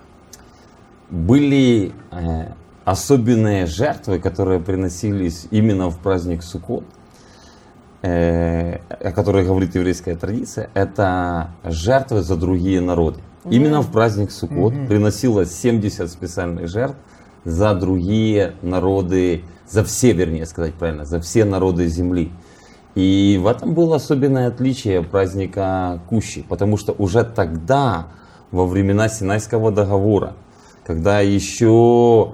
Были 1.11 1.93
э, 2.11 2.53
особенные 2.85 3.67
жертвы, 3.67 4.19
которые 4.19 4.61
приносились 4.61 5.47
именно 5.50 5.91
в 5.91 5.99
праздник 5.99 6.43
Суккот, 6.43 6.85
э, 8.03 8.79
о 8.88 9.12
которых 9.12 9.47
говорит 9.47 9.75
еврейская 9.75 10.17
традиция. 10.17 10.71
Это 10.75 11.50
жертвы 11.65 12.23
за 12.23 12.37
другие 12.37 12.81
народы. 12.81 13.21
Mm-hmm. 13.45 13.50
Именно 13.50 13.83
в 13.83 13.91
праздник 13.91 14.31
Суккот 14.31 14.73
mm-hmm. 14.73 14.87
приносилось 14.87 15.55
70 15.55 16.11
специальных 16.11 16.69
жертв 16.69 16.97
за 17.45 17.75
другие 17.75 18.55
народы, 18.62 19.45
за 19.69 19.85
все, 19.85 20.12
вернее 20.12 20.47
сказать 20.47 20.75
правильно, 20.75 21.05
за 21.05 21.21
все 21.21 21.45
народы 21.45 21.87
земли. 21.87 22.31
И 22.95 23.38
в 23.41 23.47
этом 23.47 23.75
было 23.75 23.97
особенное 23.97 24.49
отличие 24.49 25.03
праздника 25.03 26.00
Кущи, 26.09 26.43
потому 26.43 26.77
что 26.77 26.93
уже 26.99 27.23
тогда, 27.25 28.09
во 28.50 28.67
времена 28.67 29.09
Синайского 29.09 29.71
договора, 29.71 30.35
когда 30.88 31.21
еще 31.21 32.33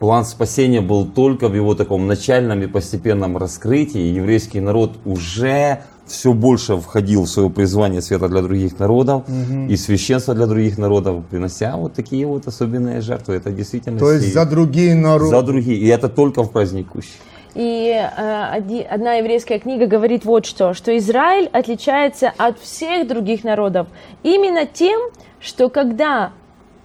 план 0.00 0.24
спасения 0.24 0.80
был 0.80 1.06
только 1.06 1.46
в 1.46 1.54
его 1.54 1.76
таком 1.76 2.08
начальном 2.08 2.60
и 2.62 2.66
постепенном 2.66 3.36
раскрытии, 3.36 4.00
еврейский 4.00 4.58
народ 4.58 4.98
уже 5.04 5.82
все 6.04 6.32
больше 6.32 6.76
входил 6.78 7.22
в 7.22 7.28
свое 7.28 7.48
призвание 7.48 8.02
света 8.02 8.28
для 8.28 8.42
других 8.42 8.80
народов 8.80 9.22
угу. 9.28 9.68
и 9.68 9.76
священства 9.76 10.34
для 10.34 10.46
других 10.46 10.78
народов, 10.78 11.24
принося 11.30 11.76
вот 11.76 11.92
такие 11.92 12.26
вот 12.26 12.48
особенные 12.48 13.02
жертвы. 13.02 13.36
Это 13.36 13.52
действительно... 13.52 14.00
То 14.00 14.10
есть 14.10 14.34
за 14.34 14.46
другие 14.46 14.96
народы. 14.96 15.30
За 15.30 15.42
другие. 15.42 15.78
И 15.78 15.86
это 15.86 16.08
только 16.08 16.42
в 16.42 16.50
праздник 16.50 16.88
Кущи. 16.88 17.12
И 17.54 17.88
э, 17.88 18.84
одна 18.90 19.14
еврейская 19.14 19.60
книга 19.60 19.86
говорит 19.86 20.24
вот 20.24 20.44
что, 20.44 20.74
что 20.74 20.96
Израиль 20.98 21.48
отличается 21.52 22.32
от 22.36 22.58
всех 22.58 23.06
других 23.06 23.44
народов 23.44 23.86
именно 24.24 24.66
тем, 24.66 25.00
что 25.38 25.68
когда 25.68 26.32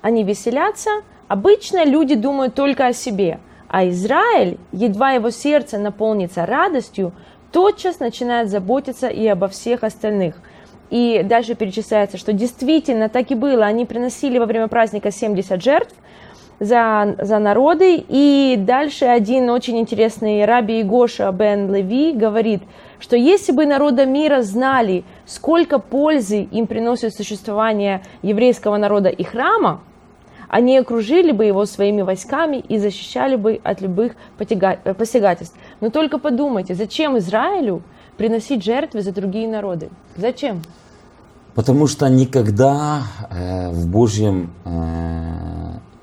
они 0.01 0.23
веселятся, 0.23 0.89
обычно 1.27 1.85
люди 1.85 2.15
думают 2.15 2.55
только 2.55 2.87
о 2.87 2.93
себе, 2.93 3.39
а 3.67 3.87
Израиль, 3.89 4.57
едва 4.71 5.11
его 5.11 5.29
сердце 5.29 5.77
наполнится 5.77 6.45
радостью, 6.45 7.13
тотчас 7.51 7.99
начинает 7.99 8.49
заботиться 8.49 9.07
и 9.07 9.25
обо 9.27 9.47
всех 9.47 9.83
остальных. 9.83 10.35
И 10.89 11.21
дальше 11.23 11.55
перечисляется, 11.55 12.17
что 12.17 12.31
действительно 12.31 13.09
так 13.09 13.31
и 13.31 13.35
было. 13.35 13.65
Они 13.65 13.85
приносили 13.85 14.37
во 14.37 14.45
время 14.45 14.67
праздника 14.67 15.11
70 15.11 15.61
жертв 15.61 15.93
за, 16.59 17.15
за 17.19 17.39
народы. 17.39 18.03
И 18.07 18.55
дальше 18.57 19.05
один 19.05 19.49
очень 19.49 19.77
интересный 19.79 20.45
раби 20.45 20.81
Игоша 20.81 21.31
бен 21.31 21.73
Леви 21.73 22.13
говорит, 22.13 22.61
что 22.99 23.15
если 23.15 23.51
бы 23.51 23.65
народа 23.65 24.05
мира 24.05 24.41
знали, 24.41 25.03
сколько 25.25 25.79
пользы 25.79 26.41
им 26.43 26.67
приносит 26.67 27.13
существование 27.13 28.03
еврейского 28.21 28.77
народа 28.77 29.09
и 29.09 29.23
храма, 29.23 29.81
они 30.47 30.77
окружили 30.77 31.31
бы 31.31 31.45
его 31.45 31.65
своими 31.65 32.01
войсками 32.01 32.57
и 32.57 32.77
защищали 32.77 33.35
бы 33.35 33.59
от 33.63 33.81
любых 33.81 34.13
посягательств. 34.37 35.57
Но 35.81 35.89
только 35.89 36.19
подумайте, 36.19 36.73
зачем 36.73 37.17
Израилю 37.17 37.81
приносить 38.17 38.63
жертвы 38.63 39.01
за 39.01 39.11
другие 39.11 39.47
народы? 39.47 39.89
Зачем? 40.15 40.61
Потому 41.53 41.87
что 41.87 42.07
никогда 42.07 43.01
э, 43.29 43.71
в 43.71 43.87
Божьем 43.87 44.51
э, 44.63 45.56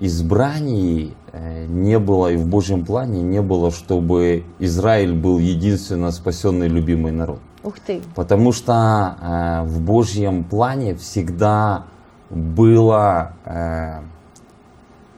избрании 0.07 1.15
э, 1.33 1.67
не 1.67 1.99
было 1.99 2.33
и 2.33 2.37
в 2.37 2.47
Божьем 2.47 2.85
плане 2.85 3.23
не 3.23 3.43
было, 3.43 3.71
чтобы 3.71 4.45
Израиль 4.59 5.15
был 5.15 5.39
единственно 5.39 6.11
спасенный 6.11 6.69
любимый 6.69 7.13
народ. 7.13 7.41
Ух 7.63 7.79
ты! 7.79 8.03
Потому 8.15 8.53
что 8.53 9.17
э, 9.21 9.63
в 9.67 9.81
Божьем 9.81 10.45
плане 10.45 10.95
всегда 10.95 11.85
было 12.31 13.33
э, 13.45 14.01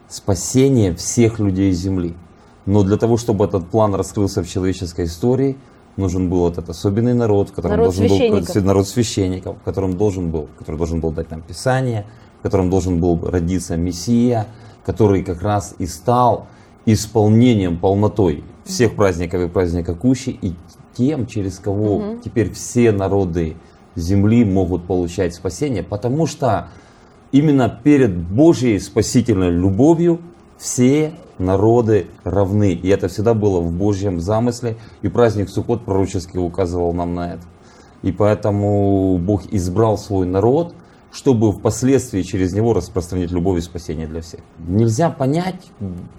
спасение 0.09 0.95
всех 0.95 1.38
людей 1.38 1.73
Земли. 1.73 2.14
Но 2.66 2.83
для 2.83 2.97
того, 2.97 3.16
чтобы 3.16 3.45
этот 3.45 3.69
план 3.69 3.95
раскрылся 3.95 4.43
в 4.43 4.49
человеческой 4.49 5.07
истории, 5.07 5.57
нужен 5.97 6.28
был 6.28 6.49
этот 6.49 6.69
особенный 6.69 7.14
народ, 7.14 7.50
в 7.50 7.52
котором 7.52 7.78
народ 7.78 7.97
должен 7.97 8.31
был 8.31 8.62
народ 8.62 8.88
священников, 8.88 9.57
в 9.59 9.62
котором 9.64 9.97
должен 9.97 10.31
был, 10.31 10.49
который 10.59 10.76
должен 10.76 11.00
был 11.00 11.12
дать 11.12 11.31
нам 11.31 11.43
Писание, 11.43 12.07
в 12.40 12.43
котором 12.43 12.71
должен 12.71 13.00
был 13.00 13.19
родиться 13.28 13.76
Мессия, 13.76 14.47
который 14.87 15.25
как 15.25 15.43
раз 15.43 15.75
и 15.78 15.87
стал 15.87 16.47
исполнением, 16.87 17.76
полнотой 17.76 18.45
всех 18.64 18.95
праздников 18.95 19.43
и 19.43 19.49
праздника 19.49 19.97
Кущи, 19.97 20.31
и 20.31 20.55
тем, 20.97 21.26
через 21.26 21.59
кого 21.59 21.97
угу. 21.97 22.21
теперь 22.25 22.52
все 22.52 22.93
народы 22.93 23.57
земли 23.97 24.45
могут 24.45 24.87
получать 24.87 25.35
спасение, 25.35 25.83
потому 25.83 26.26
что 26.26 26.69
именно 27.33 27.69
перед 27.69 28.16
Божьей 28.16 28.78
спасительной 28.78 29.50
любовью 29.50 30.21
все 30.57 31.12
народы 31.38 32.07
равны. 32.23 32.73
И 32.73 32.88
это 32.88 33.09
всегда 33.09 33.35
было 33.35 33.61
в 33.61 33.73
Божьем 33.73 34.21
замысле. 34.21 34.76
И 35.02 35.09
праздник 35.09 35.49
Суккот 35.49 35.85
пророчески 35.85 36.38
указывал 36.38 36.93
нам 36.93 37.14
на 37.14 37.35
это. 37.35 37.43
И 38.02 38.12
поэтому 38.12 39.19
Бог 39.19 39.43
избрал 39.50 39.99
свой 39.99 40.26
народ, 40.26 40.75
чтобы 41.13 41.53
впоследствии 41.53 42.23
через 42.23 42.53
него 42.53 42.75
распространить 42.75 43.31
любовь 43.31 43.59
и 43.59 43.63
спасение 43.63 44.07
для 44.07 44.21
всех. 44.21 44.41
Нельзя 44.59 45.11
понять 45.11 45.71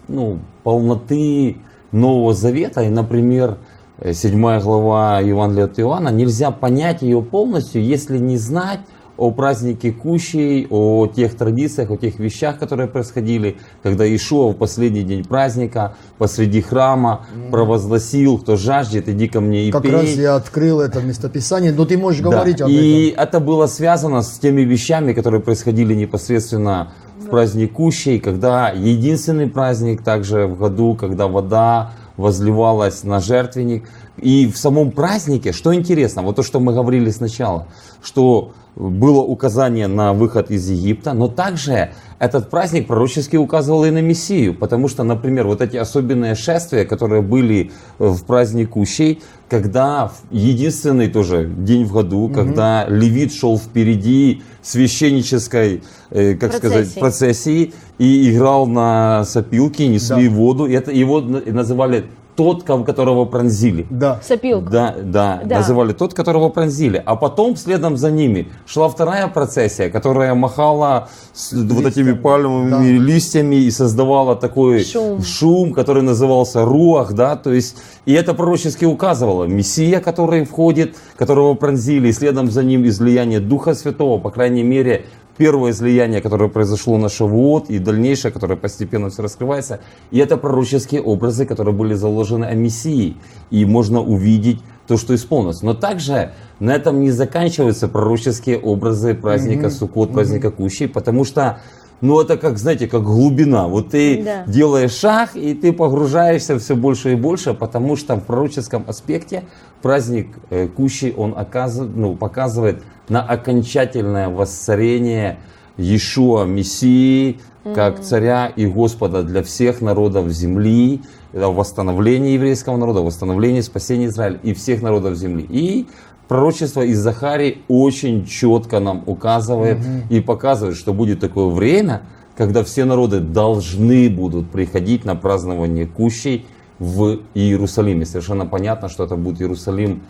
ну, 0.07 0.39
полноты 0.63 1.57
Нового 1.91 2.33
Завета 2.33 2.81
и, 2.81 2.89
например, 2.89 3.57
7 4.03 4.59
глава 4.59 5.19
Евангелия 5.19 5.65
от 5.65 5.79
Иоанна, 5.79 6.09
нельзя 6.09 6.51
понять 6.51 7.01
ее 7.01 7.21
полностью, 7.21 7.83
если 7.83 8.17
не 8.17 8.37
знать 8.37 8.81
о 9.17 9.31
празднике 9.31 9.91
Кущей, 9.91 10.67
о 10.69 11.07
тех 11.07 11.35
традициях, 11.35 11.89
о 11.89 11.97
тех 11.97 12.19
вещах, 12.19 12.59
которые 12.59 12.87
происходили, 12.87 13.57
когда 13.83 14.05
Ишуа 14.05 14.51
в 14.51 14.55
последний 14.55 15.03
день 15.03 15.25
праздника 15.25 15.95
посреди 16.17 16.61
храма 16.61 17.25
провозгласил, 17.51 18.37
кто 18.37 18.55
жаждет, 18.55 19.09
иди 19.09 19.27
ко 19.27 19.41
мне 19.41 19.67
и 19.67 19.71
как 19.71 19.83
пей. 19.83 19.91
Как 19.91 20.01
раз 20.01 20.09
я 20.11 20.35
открыл 20.35 20.81
это 20.81 21.01
местописание, 21.01 21.71
но 21.71 21.85
ты 21.85 21.97
можешь 21.97 22.21
да. 22.21 22.29
говорить 22.29 22.61
об 22.61 22.69
и 22.69 23.09
этом. 23.09 23.23
это 23.23 23.39
было 23.39 23.67
связано 23.67 24.21
с 24.21 24.37
теми 24.39 24.61
вещами, 24.61 25.13
которые 25.13 25.41
происходили 25.41 25.93
непосредственно 25.93 26.91
в 27.19 27.29
праздник 27.29 27.73
Кущей, 27.73 28.19
когда 28.19 28.69
единственный 28.69 29.47
праздник 29.47 30.03
также 30.03 30.45
в 30.45 30.57
году, 30.57 30.95
когда 30.95 31.27
вода 31.27 31.91
возливалась 32.17 33.03
на 33.03 33.19
жертвенник. 33.19 33.89
И 34.17 34.47
в 34.47 34.57
самом 34.57 34.91
празднике, 34.91 35.53
что 35.53 35.73
интересно, 35.73 36.23
вот 36.23 36.35
то, 36.35 36.43
что 36.43 36.59
мы 36.59 36.73
говорили 36.73 37.09
сначала, 37.11 37.67
что 38.03 38.51
было 38.75 39.21
указание 39.21 39.87
на 39.87 40.13
выход 40.13 40.51
из 40.51 40.69
Египта, 40.69 41.13
но 41.13 41.27
также 41.27 41.91
этот 42.19 42.49
праздник 42.49 42.87
пророчески 42.87 43.35
указывал 43.35 43.85
и 43.85 43.91
на 43.91 44.01
Мессию, 44.01 44.55
потому 44.55 44.87
что, 44.87 45.03
например, 45.03 45.45
вот 45.45 45.61
эти 45.61 45.77
особенные 45.77 46.35
шествия, 46.35 46.83
которые 46.83 47.21
были 47.21 47.71
в 47.99 48.23
праздник 48.23 48.71
Кущей, 48.71 49.21
когда 49.49 50.11
единственный 50.31 51.09
тоже 51.09 51.45
день 51.45 51.85
в 51.85 51.93
году, 51.93 52.23
угу. 52.23 52.33
когда 52.33 52.85
Левит 52.87 53.33
шел 53.33 53.57
впереди 53.57 54.41
священнической, 54.61 55.83
э, 56.09 56.33
как 56.33 56.51
процессии. 56.51 56.67
сказать, 56.67 56.93
процессии 56.95 57.73
и 57.99 58.31
играл 58.31 58.65
на 58.65 59.23
сопилке, 59.23 59.87
несли 59.87 60.27
да. 60.27 60.35
воду, 60.35 60.65
и 60.65 60.73
это 60.73 60.91
его 60.91 61.21
называли 61.21 62.05
тот, 62.37 62.63
которого 62.63 63.25
пронзили. 63.25 63.87
Да. 63.89 64.19
Сопилка. 64.23 64.69
Да, 64.69 64.95
да, 65.01 65.41
да, 65.43 65.57
называли 65.57 65.91
тот, 65.91 66.13
которого 66.13 66.49
пронзили. 66.49 67.01
А 67.03 67.15
потом 67.15 67.55
следом 67.57 67.97
за 67.97 68.11
ними 68.11 68.47
шла 68.67 68.87
вторая 68.87 69.27
процессия, 69.27 69.89
которая 69.89 70.35
махала 70.35 71.09
с 71.33 71.51
листьями. 71.51 71.73
вот 71.73 71.85
этими 71.91 72.11
пальмовыми 72.13 72.69
да. 72.69 73.03
листьями 73.03 73.55
и 73.55 73.71
создавала 73.71 74.35
такой 74.35 74.85
шум. 74.85 75.23
шум, 75.23 75.73
который 75.73 76.03
назывался 76.03 76.63
руах, 76.63 77.13
да, 77.13 77.35
то 77.35 77.51
есть, 77.51 77.77
и 78.05 78.13
это 78.13 78.35
пророчески 78.35 78.85
указывало. 78.85 79.45
Мессия, 79.45 79.99
который 79.99 80.45
входит, 80.45 80.95
которого 81.17 81.55
пронзили, 81.55 82.09
и 82.09 82.13
следом 82.13 82.51
за 82.51 82.63
ним 82.63 82.85
излияние 82.85 83.39
Духа 83.39 83.73
Святого, 83.73 84.19
по 84.19 84.29
крайней 84.29 84.63
мере, 84.63 85.05
первое 85.37 85.71
излияние, 85.71 86.21
которое 86.21 86.49
произошло 86.49 86.97
на 86.97 87.09
Шавуот, 87.09 87.69
и 87.69 87.79
дальнейшее, 87.79 88.31
которое 88.31 88.55
постепенно 88.55 89.09
все 89.09 89.21
раскрывается. 89.21 89.79
И 90.11 90.19
это 90.19 90.37
пророческие 90.37 91.01
образы, 91.01 91.45
которые 91.45 91.73
были 91.73 91.93
заложены 91.93 92.45
о 92.45 92.53
Мессии. 92.53 93.15
И 93.51 93.65
можно 93.65 94.01
увидеть 94.01 94.61
то, 94.87 94.97
что 94.97 95.13
исполнилось. 95.13 95.61
Но 95.61 95.73
также 95.73 96.31
на 96.59 96.73
этом 96.73 97.01
не 97.01 97.11
заканчиваются 97.11 97.87
пророческие 97.87 98.57
образы 98.57 99.13
праздника 99.13 99.67
mm-hmm. 99.67 99.71
Суккот, 99.71 100.13
праздника 100.13 100.47
mm-hmm. 100.47 100.55
Кущей, 100.55 100.87
потому 100.87 101.23
что 101.23 101.59
ну, 102.01 102.21
это 102.21 102.37
как, 102.37 102.57
знаете, 102.57 102.87
как 102.87 103.03
глубина. 103.03 103.67
Вот 103.67 103.89
ты 103.89 104.23
да. 104.23 104.43
делаешь 104.45 104.93
шаг, 104.93 105.35
и 105.35 105.53
ты 105.53 105.73
погружаешься 105.73 106.59
все 106.59 106.75
больше 106.75 107.13
и 107.13 107.15
больше, 107.15 107.53
потому 107.53 107.95
что 107.95 108.15
в 108.15 108.23
пророческом 108.23 108.83
аспекте 108.87 109.43
праздник 109.81 110.27
э, 110.49 110.67
Кущи, 110.67 111.13
он 111.15 111.33
оказывает, 111.35 111.95
ну, 111.95 112.15
показывает 112.15 112.83
на 113.09 113.21
окончательное 113.21 114.29
воссорение 114.29 115.39
Иешуа 115.77 116.45
Мессии, 116.45 117.39
как 117.73 117.99
царя 117.99 118.47
и 118.47 118.65
Господа 118.65 119.23
для 119.23 119.43
всех 119.43 119.81
народов 119.81 120.29
земли, 120.29 121.01
восстановление 121.33 122.35
еврейского 122.35 122.77
народа, 122.77 123.01
восстановление 123.01 123.61
спасения 123.61 124.05
Израиля 124.07 124.39
и 124.43 124.53
всех 124.53 124.81
народов 124.81 125.15
земли. 125.15 125.45
И 125.49 125.87
пророчество 126.27 126.81
из 126.81 126.99
Захарии 126.99 127.59
очень 127.67 128.25
четко 128.25 128.79
нам 128.79 129.03
указывает 129.05 129.79
угу. 129.79 130.13
и 130.13 130.19
показывает, 130.19 130.77
что 130.77 130.93
будет 130.93 131.19
такое 131.19 131.47
время, 131.47 132.01
когда 132.35 132.63
все 132.63 132.85
народы 132.85 133.19
должны 133.19 134.09
будут 134.09 134.49
приходить 134.51 135.05
на 135.05 135.15
празднование 135.15 135.87
Кущей 135.87 136.45
в 136.79 137.19
Иерусалиме. 137.33 138.05
Совершенно 138.05 138.45
понятно, 138.45 138.89
что 138.89 139.03
это 139.03 139.15
будет 139.15 139.41
Иерусалим 139.41 140.03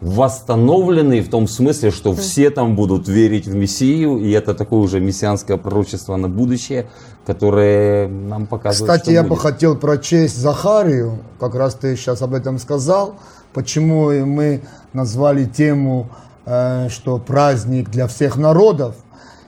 восстановленный 0.00 1.20
в 1.20 1.30
том 1.30 1.48
смысле, 1.48 1.90
что 1.90 2.14
все 2.14 2.50
там 2.50 2.76
будут 2.76 3.08
верить 3.08 3.46
в 3.46 3.54
Мессию, 3.54 4.18
и 4.18 4.30
это 4.30 4.54
такое 4.54 4.80
уже 4.80 5.00
мессианское 5.00 5.56
пророчество 5.56 6.16
на 6.16 6.28
будущее, 6.28 6.86
которое 7.24 8.06
нам 8.08 8.46
показывает, 8.46 9.00
Кстати, 9.00 9.12
я 9.12 9.22
будет. 9.22 9.30
бы 9.30 9.36
хотел 9.38 9.76
прочесть 9.76 10.36
Захарию, 10.36 11.18
как 11.40 11.54
раз 11.54 11.74
ты 11.74 11.96
сейчас 11.96 12.20
об 12.20 12.34
этом 12.34 12.58
сказал, 12.58 13.16
почему 13.54 14.10
мы 14.26 14.62
назвали 14.92 15.46
тему, 15.46 16.10
э, 16.44 16.88
что 16.90 17.18
праздник 17.18 17.88
для 17.90 18.06
всех 18.06 18.36
народов. 18.36 18.96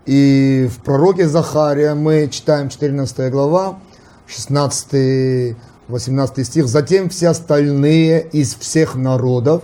И 0.06 0.66
в 0.74 0.82
пророке 0.82 1.28
Захария 1.28 1.94
мы 1.94 2.28
читаем 2.32 2.70
14 2.70 3.30
глава, 3.30 3.78
16 4.26 5.56
18 5.88 6.46
стих. 6.46 6.68
Затем 6.68 7.08
все 7.08 7.28
остальные 7.28 8.26
из 8.32 8.54
всех 8.54 8.94
народов, 8.94 9.62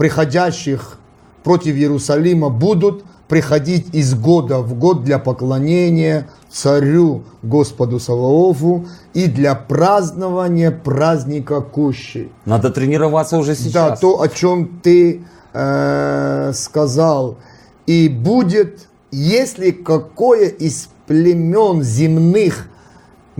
приходящих 0.00 0.96
против 1.44 1.74
Иерусалима 1.74 2.48
будут 2.48 3.04
приходить 3.28 3.94
из 3.94 4.14
года 4.14 4.60
в 4.60 4.72
год 4.72 5.04
для 5.04 5.18
поклонения 5.18 6.26
царю 6.48 7.24
Господу 7.42 8.00
Саваофу 8.00 8.86
и 9.12 9.26
для 9.26 9.54
празднования 9.54 10.70
праздника 10.70 11.60
Кущи. 11.60 12.30
Надо 12.46 12.70
тренироваться 12.70 13.36
уже 13.36 13.54
сейчас. 13.54 13.72
Да, 13.72 13.96
то, 13.96 14.22
о 14.22 14.28
чем 14.28 14.80
ты 14.82 15.20
э, 15.52 16.52
сказал. 16.54 17.36
И 17.86 18.08
будет, 18.08 18.88
если 19.10 19.70
какое 19.70 20.48
из 20.48 20.88
племен 21.06 21.82
земных 21.82 22.69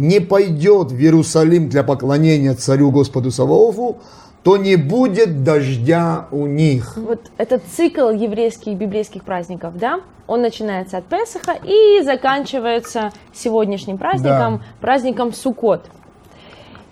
не 0.00 0.20
пойдет 0.20 0.90
в 0.90 0.98
Иерусалим 0.98 1.68
для 1.68 1.84
поклонения 1.84 2.54
царю 2.54 2.90
Господу 2.90 3.30
Саваофу, 3.30 3.98
то 4.42 4.56
не 4.56 4.76
будет 4.76 5.44
дождя 5.44 6.26
у 6.30 6.46
них. 6.46 6.96
Вот 6.96 7.30
этот 7.36 7.62
цикл 7.64 8.08
еврейских 8.08 8.76
библейских 8.76 9.24
праздников, 9.24 9.76
да, 9.76 10.00
он 10.26 10.40
начинается 10.40 10.96
от 10.98 11.04
Песаха 11.04 11.58
и 11.62 12.02
заканчивается 12.02 13.12
сегодняшним 13.34 13.98
праздником, 13.98 14.58
да. 14.58 14.64
праздником 14.80 15.32
Суккот. 15.34 15.86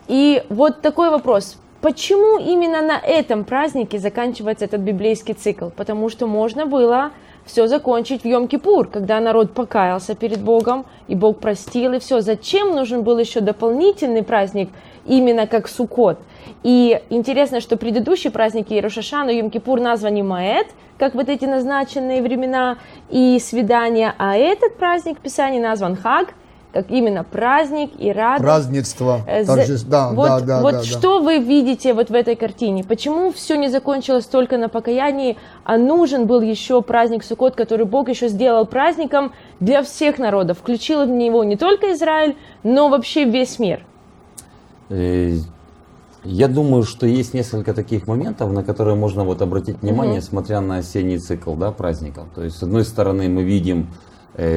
И 0.08 0.42
вот 0.50 0.82
такой 0.82 1.10
вопрос. 1.10 1.56
Почему 1.80 2.38
именно 2.38 2.82
на 2.82 2.98
этом 2.98 3.44
празднике 3.44 3.98
заканчивается 3.98 4.64
этот 4.64 4.80
библейский 4.80 5.34
цикл? 5.34 5.68
Потому 5.68 6.08
что 6.08 6.26
можно 6.26 6.66
было 6.66 7.12
все 7.48 7.66
закончить 7.66 8.22
в 8.22 8.26
Йом-Кипур, 8.26 8.88
когда 8.88 9.18
народ 9.18 9.52
покаялся 9.52 10.14
перед 10.14 10.40
Богом, 10.40 10.86
и 11.08 11.14
Бог 11.14 11.38
простил, 11.38 11.94
и 11.94 11.98
все. 11.98 12.20
Зачем 12.20 12.74
нужен 12.74 13.02
был 13.02 13.18
еще 13.18 13.40
дополнительный 13.40 14.22
праздник, 14.22 14.68
именно 15.06 15.46
как 15.46 15.66
Суккот? 15.66 16.18
И 16.62 17.00
интересно, 17.10 17.60
что 17.60 17.76
предыдущие 17.76 18.30
праздники 18.30 18.74
Иерушашану 18.74 19.30
и 19.30 19.40
Йом-Кипур 19.40 19.80
названы 19.80 20.22
Маэт, 20.22 20.68
как 20.98 21.14
вот 21.14 21.28
эти 21.28 21.46
назначенные 21.46 22.22
времена 22.22 22.78
и 23.08 23.38
свидания, 23.40 24.14
а 24.18 24.36
этот 24.36 24.76
праздник 24.76 25.18
в 25.18 25.22
Писании 25.22 25.60
назван 25.60 25.96
Хаг, 25.96 26.34
как 26.72 26.90
именно 26.90 27.24
праздник 27.24 27.90
и 27.98 28.12
радость. 28.12 28.42
Празднество. 28.42 29.20
Э, 29.26 29.44
торжество. 29.44 29.90
Да, 29.90 30.10
вот, 30.10 30.26
да, 30.26 30.40
да, 30.40 30.60
вот 30.60 30.72
да, 30.72 30.82
что 30.82 31.18
да. 31.18 31.24
вы 31.24 31.38
видите 31.38 31.94
вот 31.94 32.10
в 32.10 32.14
этой 32.14 32.36
картине? 32.36 32.84
Почему 32.84 33.32
все 33.32 33.56
не 33.56 33.68
закончилось 33.68 34.26
только 34.26 34.58
на 34.58 34.68
покаянии, 34.68 35.38
а 35.64 35.78
нужен 35.78 36.26
был 36.26 36.40
еще 36.40 36.82
праздник 36.82 37.24
Суккот, 37.24 37.54
который 37.54 37.86
Бог 37.86 38.08
еще 38.08 38.28
сделал 38.28 38.66
праздником 38.66 39.32
для 39.60 39.82
всех 39.82 40.18
народов, 40.18 40.58
включил 40.58 41.04
в 41.04 41.08
него 41.08 41.42
не 41.42 41.56
только 41.56 41.92
Израиль, 41.94 42.36
но 42.62 42.88
вообще 42.88 43.24
весь 43.24 43.58
мир? 43.58 43.84
Э, 44.90 45.36
я 46.24 46.48
думаю, 46.48 46.82
что 46.82 47.06
есть 47.06 47.32
несколько 47.32 47.72
таких 47.72 48.06
моментов, 48.06 48.52
на 48.52 48.62
которые 48.62 48.96
можно 48.96 49.24
вот 49.24 49.40
обратить 49.40 49.80
внимание, 49.80 50.18
mm 50.18 50.22
смотря 50.22 50.60
на 50.60 50.78
осенний 50.78 51.18
цикл 51.18 51.54
да, 51.54 51.70
праздников. 51.70 52.26
То 52.34 52.42
есть, 52.42 52.58
с 52.58 52.62
одной 52.62 52.84
стороны, 52.84 53.28
мы 53.28 53.42
видим 53.42 53.88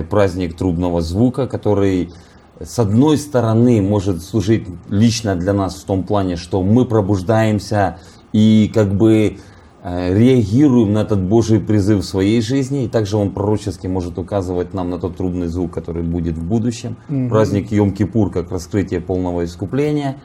праздник 0.09 0.55
трубного 0.55 1.01
звука, 1.01 1.47
который, 1.47 2.11
с 2.59 2.79
одной 2.79 3.17
стороны, 3.17 3.81
может 3.81 4.23
служить 4.23 4.67
лично 4.89 5.35
для 5.35 5.53
нас 5.53 5.75
в 5.75 5.85
том 5.85 6.03
плане, 6.03 6.35
что 6.35 6.61
мы 6.61 6.85
пробуждаемся 6.85 7.97
и 8.33 8.71
как 8.73 8.93
бы 8.93 9.37
э, 9.83 10.17
реагируем 10.17 10.93
на 10.93 10.99
этот 10.99 11.21
Божий 11.21 11.59
призыв 11.59 12.03
в 12.03 12.07
своей 12.07 12.41
жизни, 12.41 12.85
и 12.85 12.87
также 12.87 13.17
он 13.17 13.31
пророчески 13.31 13.87
может 13.87 14.17
указывать 14.17 14.73
нам 14.73 14.89
на 14.89 14.99
тот 14.99 15.17
трубный 15.17 15.47
звук, 15.47 15.71
который 15.71 16.03
будет 16.03 16.37
в 16.37 16.43
будущем. 16.43 16.95
mm 17.09 17.29
Праздник 17.29 17.71
Йом-Кипур 17.71 18.31
как 18.31 18.51
раскрытие 18.51 19.01
полного 19.01 19.43
искупления. 19.43 20.17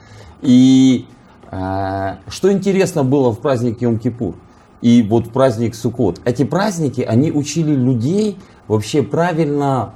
И 0.42 1.06
а, 1.50 2.18
что 2.28 2.52
интересно 2.52 3.04
было 3.04 3.32
в 3.32 3.40
праздник 3.40 3.80
Йом-Кипур 3.80 4.34
и 4.82 5.02
вот 5.02 5.30
праздник 5.30 5.74
Суккот? 5.74 6.20
Эти 6.24 6.44
праздники, 6.44 7.00
они 7.00 7.32
учили 7.32 7.74
людей 7.74 8.36
вообще 8.68 9.02
правильно 9.02 9.94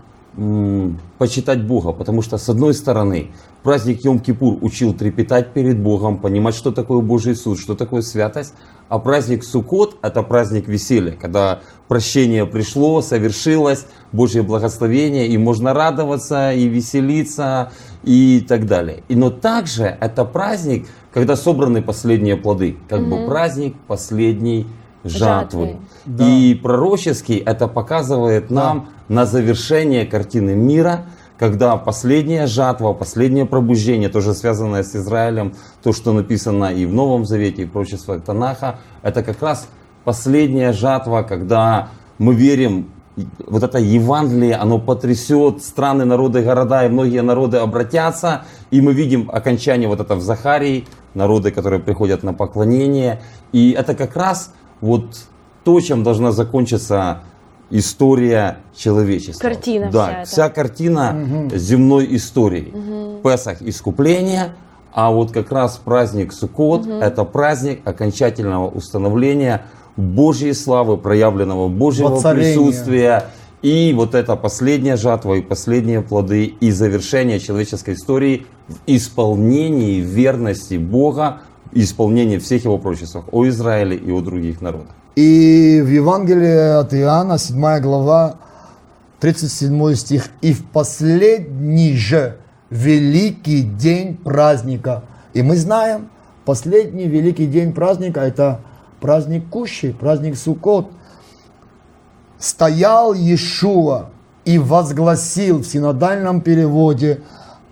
почитать 1.19 1.67
Бога, 1.67 1.93
потому 1.93 2.23
что 2.23 2.39
с 2.39 2.49
одной 2.49 2.73
стороны 2.73 3.31
праздник 3.65 4.05
Йом-Кипур 4.05 4.59
учил 4.61 4.95
трепетать 4.95 5.53
перед 5.53 5.79
Богом, 5.79 6.19
понимать, 6.19 6.55
что 6.55 6.71
такое 6.71 7.01
Божий 7.01 7.35
суд, 7.35 7.59
что 7.59 7.75
такое 7.75 8.03
святость, 8.03 8.55
а 8.89 8.99
праздник 8.99 9.45
Суккот– 9.45 9.97
это 10.03 10.23
праздник 10.23 10.69
веселья, 10.69 11.13
когда 11.13 11.61
прощение 11.89 12.47
пришло, 12.47 13.03
совершилось, 13.03 13.87
Божье 14.13 14.43
благословение, 14.43 15.27
и 15.27 15.37
можно 15.37 15.75
радоваться, 15.75 16.53
и 16.53 16.69
веселиться, 16.69 17.73
и 18.05 18.45
так 18.49 18.67
далее. 18.67 19.03
И, 19.09 19.17
но 19.17 19.31
также 19.31 19.97
это 20.01 20.25
праздник, 20.25 20.87
когда 21.13 21.37
собраны 21.37 21.83
последние 21.83 22.37
плоды, 22.37 22.77
как 22.89 23.01
mm 23.01 23.11
бы 23.11 23.27
праздник 23.27 23.77
последней 23.89 24.67
жатвы. 25.05 25.79
Да. 26.05 26.27
И 26.27 26.55
пророческий 26.55 27.37
это 27.37 27.69
показывает 27.69 28.51
нам 28.51 28.89
да. 29.09 29.15
на 29.15 29.27
завершение 29.27 30.07
картины 30.07 30.55
мира, 30.55 31.07
когда 31.39 31.77
последняя 31.77 32.47
жатва, 32.47 32.93
последнее 32.93 33.47
пробуждение, 33.47 34.09
тоже 34.09 34.35
связанное 34.35 34.83
с 34.83 34.95
Израилем, 34.95 35.55
то, 35.83 35.93
что 35.93 36.13
написано 36.13 36.67
и 36.67 36.85
в 36.85 36.93
Новом 36.93 37.25
Завете, 37.25 37.63
и 37.63 37.65
в 37.65 37.71
пророчествах 37.71 38.23
Танаха, 38.23 38.81
это 39.03 39.23
как 39.23 39.41
раз 39.43 39.69
последняя 40.05 40.73
жатва, 40.73 41.23
когда 41.23 41.89
мы 42.19 42.35
верим 42.35 42.91
вот 43.47 43.63
это 43.63 43.79
Евангелие, 43.79 44.57
оно 44.57 44.79
потрясет 44.79 45.63
страны, 45.63 46.05
народы, 46.05 46.43
города, 46.43 46.87
и 46.87 46.89
многие 46.89 47.23
народы 47.23 47.59
обратятся. 47.59 48.43
И 48.71 48.81
мы 48.81 48.93
видим 48.93 49.31
окончание 49.33 49.89
вот 49.89 50.01
это 50.01 50.15
в 50.15 50.21
Захарии, 50.23 50.87
народы, 51.15 51.51
которые 51.51 51.81
приходят 51.81 52.23
на 52.23 52.33
поклонение. 52.33 53.21
И 53.53 53.73
это 53.73 53.95
как 53.95 54.17
раз 54.17 54.53
вот 54.81 55.05
то, 55.65 55.81
чем 55.81 56.03
должна 56.03 56.33
закончиться 56.33 57.23
история 57.71 58.59
человечества. 58.75 59.49
Картина 59.49 59.91
да, 59.91 60.07
вся, 60.07 60.25
вся 60.25 60.49
картина 60.51 61.47
угу. 61.49 61.57
земной 61.57 62.17
истории. 62.17 62.73
Угу. 62.73 63.21
Песах 63.23 63.63
искупление, 63.63 64.55
а 64.93 65.11
вот 65.11 65.31
как 65.31 65.53
раз 65.53 65.81
праздник 65.83 66.33
Суккот 66.33 66.83
угу. 66.83 66.93
это 66.95 67.25
праздник 67.25 67.81
окончательного 67.87 68.69
установления 68.69 69.63
Божьей 69.97 70.53
славы, 70.53 70.97
проявленного 70.97 71.69
Божьего 71.69 72.09
Воцарение. 72.09 72.55
присутствия. 72.55 73.25
И 73.63 73.93
вот 73.95 74.15
эта 74.15 74.37
последняя 74.37 74.97
жатва 74.97 75.35
и 75.35 75.43
последние 75.43 76.01
плоды 76.01 76.47
и 76.47 76.71
завершение 76.71 77.39
человеческой 77.39 77.93
истории 77.95 78.47
в 78.69 78.77
исполнении 78.87 80.01
верности 80.01 80.77
Бога, 80.77 81.43
исполнении 81.73 82.39
всех 82.39 82.65
его 82.65 82.79
пророчеств 82.79 83.19
о 83.31 83.47
Израиле 83.49 83.97
и 83.97 84.11
о 84.11 84.21
других 84.21 84.61
народах. 84.61 84.95
И 85.17 85.83
в 85.85 85.89
Евангелии 85.89 86.79
от 86.79 86.95
Иоанна, 86.95 87.39
7 87.39 87.81
глава, 87.81 88.37
37 89.21 89.95
стих. 89.95 90.29
«И 90.41 90.53
в 90.53 90.65
последний 90.65 91.95
же 91.95 92.39
великий 92.71 93.63
день 93.63 94.17
праздника». 94.17 95.03
И 95.35 95.43
мы 95.43 95.57
знаем, 95.57 96.09
последний 96.45 97.07
великий 97.07 97.47
день 97.47 97.73
праздника– 97.73 98.21
это 98.23 98.61
праздник 99.01 99.49
Кущи, 99.49 99.93
праздник 99.93 100.37
Суккот. 100.37 100.91
Стоял 102.39 103.13
Иешуа 103.13 104.11
и 104.45 104.59
возгласил 104.59 105.59
в 105.59 105.67
синодальном 105.67 106.41
переводе, 106.41 107.21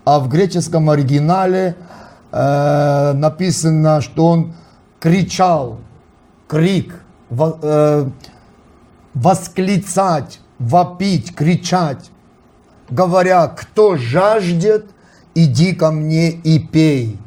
а 0.05 0.19
в 0.19 0.29
греческом 0.29 0.89
оригинале 0.89 1.75
э, 2.31 3.13
написано, 3.13 4.01
что 4.01 4.27
он 4.27 4.53
кричал, 4.99 5.79
крик, 6.47 7.03
во, 7.29 7.57
э, 7.61 8.09
восклицать, 9.13 10.39
вопить, 10.57 11.35
кричать, 11.35 12.11
говоря, 12.89 13.47
кто 13.47 13.95
жаждет, 13.95 14.85
иди 15.35 15.73
ко 15.73 15.91
мне 15.91 16.31
и 16.31 16.59
пей. 16.59 17.17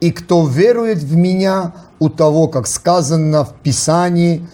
И 0.00 0.10
кто 0.10 0.46
верует 0.46 0.98
в 0.98 1.16
меня, 1.16 1.72
у 1.98 2.08
того, 2.08 2.48
как 2.48 2.66
сказано 2.66 3.44
в 3.44 3.54
Писании, 3.54 4.46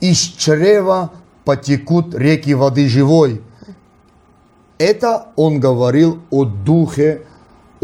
из 0.00 0.18
чрева 0.18 1.10
потекут 1.44 2.14
реки 2.14 2.54
воды 2.54 2.88
живой. 2.88 3.42
Это 4.78 5.26
он 5.36 5.60
говорил 5.60 6.20
о 6.30 6.44
духе, 6.44 7.22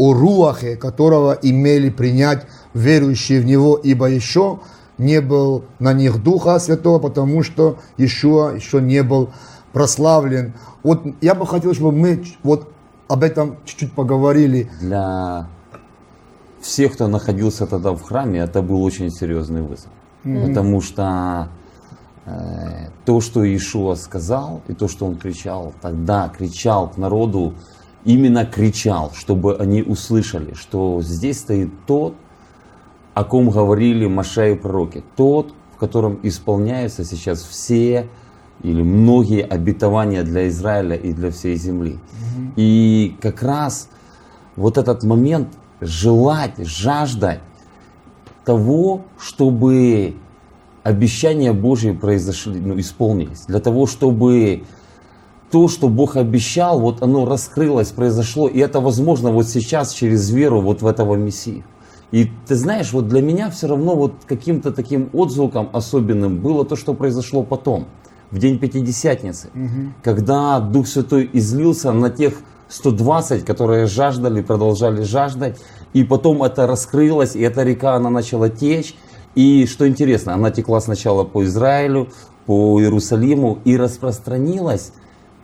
о 0.01 0.13
руахе, 0.13 0.77
которого 0.77 1.37
имели 1.43 1.91
принять 1.91 2.47
верующие 2.73 3.39
в 3.39 3.45
него, 3.45 3.75
ибо 3.75 4.07
еще 4.07 4.59
не 4.97 5.21
был 5.21 5.63
на 5.77 5.93
них 5.93 6.23
Духа 6.23 6.57
Святого, 6.57 6.97
потому 6.97 7.43
что 7.43 7.77
Иешуа 7.97 8.55
еще 8.55 8.81
не 8.81 9.03
был 9.03 9.29
прославлен. 9.73 10.53
Вот 10.81 11.03
я 11.21 11.35
бы 11.35 11.45
хотел, 11.45 11.75
чтобы 11.75 11.91
мы 11.91 12.23
вот 12.41 12.71
об 13.07 13.21
этом 13.21 13.57
чуть-чуть 13.63 13.93
поговорили. 13.93 14.71
Для 14.79 15.47
всех, 16.61 16.93
кто 16.93 17.07
находился 17.07 17.67
тогда 17.67 17.91
в 17.91 18.01
храме, 18.01 18.39
это 18.39 18.63
был 18.63 18.83
очень 18.83 19.11
серьезный 19.11 19.61
вызов. 19.61 19.91
Mm-hmm. 20.23 20.47
Потому 20.47 20.81
что 20.81 21.49
э, 22.25 22.87
то, 23.05 23.21
что 23.21 23.43
Иешуа 23.43 23.93
сказал, 23.93 24.61
и 24.67 24.73
то, 24.73 24.87
что 24.87 25.05
он 25.05 25.17
кричал, 25.17 25.73
тогда 25.79 26.27
кричал 26.35 26.89
к 26.89 26.97
народу, 26.97 27.53
именно 28.05 28.45
кричал, 28.45 29.11
чтобы 29.15 29.55
они 29.57 29.81
услышали, 29.81 30.53
что 30.53 31.01
здесь 31.01 31.39
стоит 31.39 31.69
тот, 31.85 32.15
о 33.13 33.23
ком 33.23 33.49
говорили 33.49 34.07
Маша 34.07 34.47
и 34.47 34.55
пророки, 34.55 35.03
тот, 35.15 35.53
в 35.75 35.77
котором 35.77 36.19
исполняются 36.23 37.03
сейчас 37.03 37.41
все 37.41 38.07
или 38.63 38.81
многие 38.81 39.43
обетования 39.43 40.23
для 40.23 40.47
Израиля 40.47 40.95
и 40.95 41.13
для 41.13 41.31
всей 41.31 41.55
земли. 41.55 41.93
Угу. 41.93 42.51
И 42.55 43.15
как 43.21 43.41
раз 43.41 43.89
вот 44.55 44.77
этот 44.77 45.03
момент 45.03 45.49
желать, 45.81 46.53
жаждать 46.57 47.41
того, 48.45 49.01
чтобы 49.19 50.15
обещания 50.83 51.53
Божьи 51.53 51.91
произошли, 51.91 52.59
ну, 52.59 52.79
исполнились. 52.79 53.45
Для 53.47 53.59
того, 53.59 53.87
чтобы 53.87 54.63
то, 55.51 55.67
что 55.67 55.89
Бог 55.89 56.15
обещал, 56.15 56.79
вот 56.79 57.03
оно 57.03 57.25
раскрылось, 57.25 57.89
произошло. 57.89 58.47
И 58.47 58.59
это 58.59 58.79
возможно 58.79 59.31
вот 59.31 59.47
сейчас 59.47 59.91
через 59.91 60.29
веру 60.29 60.61
вот 60.61 60.81
в 60.81 60.87
этого 60.87 61.15
Мессию. 61.15 61.63
И 62.11 62.29
ты 62.47 62.55
знаешь, 62.55 62.91
вот 62.91 63.07
для 63.07 63.21
меня 63.21 63.49
все 63.49 63.67
равно 63.67 63.95
вот 63.95 64.13
каким-то 64.25 64.71
таким 64.71 65.09
отзвуком 65.13 65.69
особенным 65.71 66.39
было 66.39 66.65
то, 66.65 66.75
что 66.75 66.93
произошло 66.93 67.43
потом, 67.43 67.85
в 68.31 68.39
день 68.39 68.59
Пятидесятницы, 68.59 69.49
угу. 69.53 69.93
когда 70.03 70.59
Дух 70.59 70.87
Святой 70.87 71.29
излился 71.33 71.91
на 71.91 72.09
тех 72.09 72.41
120, 72.69 73.45
которые 73.45 73.87
жаждали, 73.87 74.41
продолжали 74.41 75.03
жаждать, 75.03 75.59
и 75.93 76.03
потом 76.03 76.43
это 76.43 76.67
раскрылось, 76.67 77.35
и 77.35 77.41
эта 77.41 77.63
река, 77.63 77.95
она 77.95 78.09
начала 78.09 78.49
течь, 78.49 78.95
и 79.35 79.65
что 79.65 79.87
интересно, 79.87 80.33
она 80.33 80.51
текла 80.51 80.79
сначала 80.79 81.23
по 81.23 81.43
Израилю, 81.43 82.09
по 82.45 82.79
Иерусалиму 82.81 83.59
и 83.65 83.77
распространилась 83.77 84.93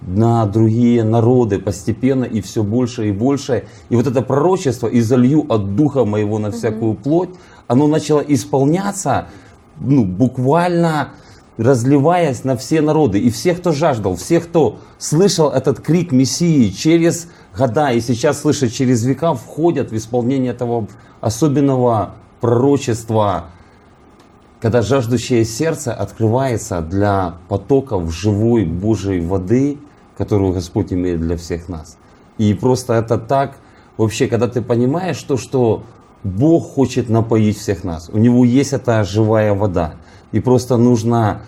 на 0.02 0.46
другие 0.46 1.04
народы 1.04 1.60
постепенно 1.60 2.24
и 2.24 2.42
все 2.42 2.64
больше 2.64 3.10
и 3.10 3.12
больше. 3.12 3.66
И 3.90 3.96
вот 3.96 4.08
это 4.08 4.22
пророчество 4.22 4.88
«изолью 4.88 5.46
от 5.50 5.76
духа 5.76 6.06
моего 6.06 6.40
на 6.40 6.52
всякую 6.52 6.94
плоть», 6.96 7.30
оно 7.68 7.88
начало 7.88 8.22
исполняться 8.22 9.28
ну, 9.80 10.06
буквально 10.06 11.10
разливаясь 11.58 12.44
на 12.44 12.56
все 12.56 12.82
народы. 12.82 13.20
И 13.20 13.30
всех, 13.30 13.60
кто 13.60 13.72
жаждал, 13.72 14.16
всех, 14.16 14.48
кто 14.48 14.80
слышал 14.98 15.50
этот 15.50 15.80
крик 15.80 16.12
Мессии 16.12 16.70
через 16.70 17.30
года 17.58 17.92
и 17.92 18.00
сейчас 18.00 18.42
слышит 18.42 18.74
через 18.74 19.04
века, 19.04 19.34
входят 19.34 19.92
в 19.92 19.96
исполнение 19.96 20.52
этого 20.52 20.88
особенного 21.20 22.14
пророчества, 22.42 23.46
когда 24.62 24.82
жаждущее 24.82 25.46
сердце 25.46 25.94
открывается 25.94 26.82
для 26.82 27.36
потоков 27.48 28.14
живой 28.14 28.66
Божьей 28.66 29.20
воды, 29.20 29.80
которую 30.18 30.54
Господь 30.54 30.92
имеет 30.92 31.22
для 31.22 31.38
всех 31.38 31.70
нас. 31.70 31.98
И 32.38 32.54
просто 32.54 32.94
это 32.94 33.18
так, 33.18 33.58
вообще, 33.98 34.28
когда 34.28 34.48
ты 34.48 34.62
понимаешь 34.62 35.22
то, 35.22 35.38
что 35.38 35.84
Бог 36.24 36.74
хочет 36.74 37.10
напоить 37.10 37.58
всех 37.58 37.84
нас. 37.84 38.10
У 38.12 38.18
Него 38.18 38.44
есть 38.44 38.74
эта 38.74 39.04
живая 39.04 39.54
вода. 39.54 39.96
И 40.32 40.40
просто 40.40 40.78
нужно 40.78 41.42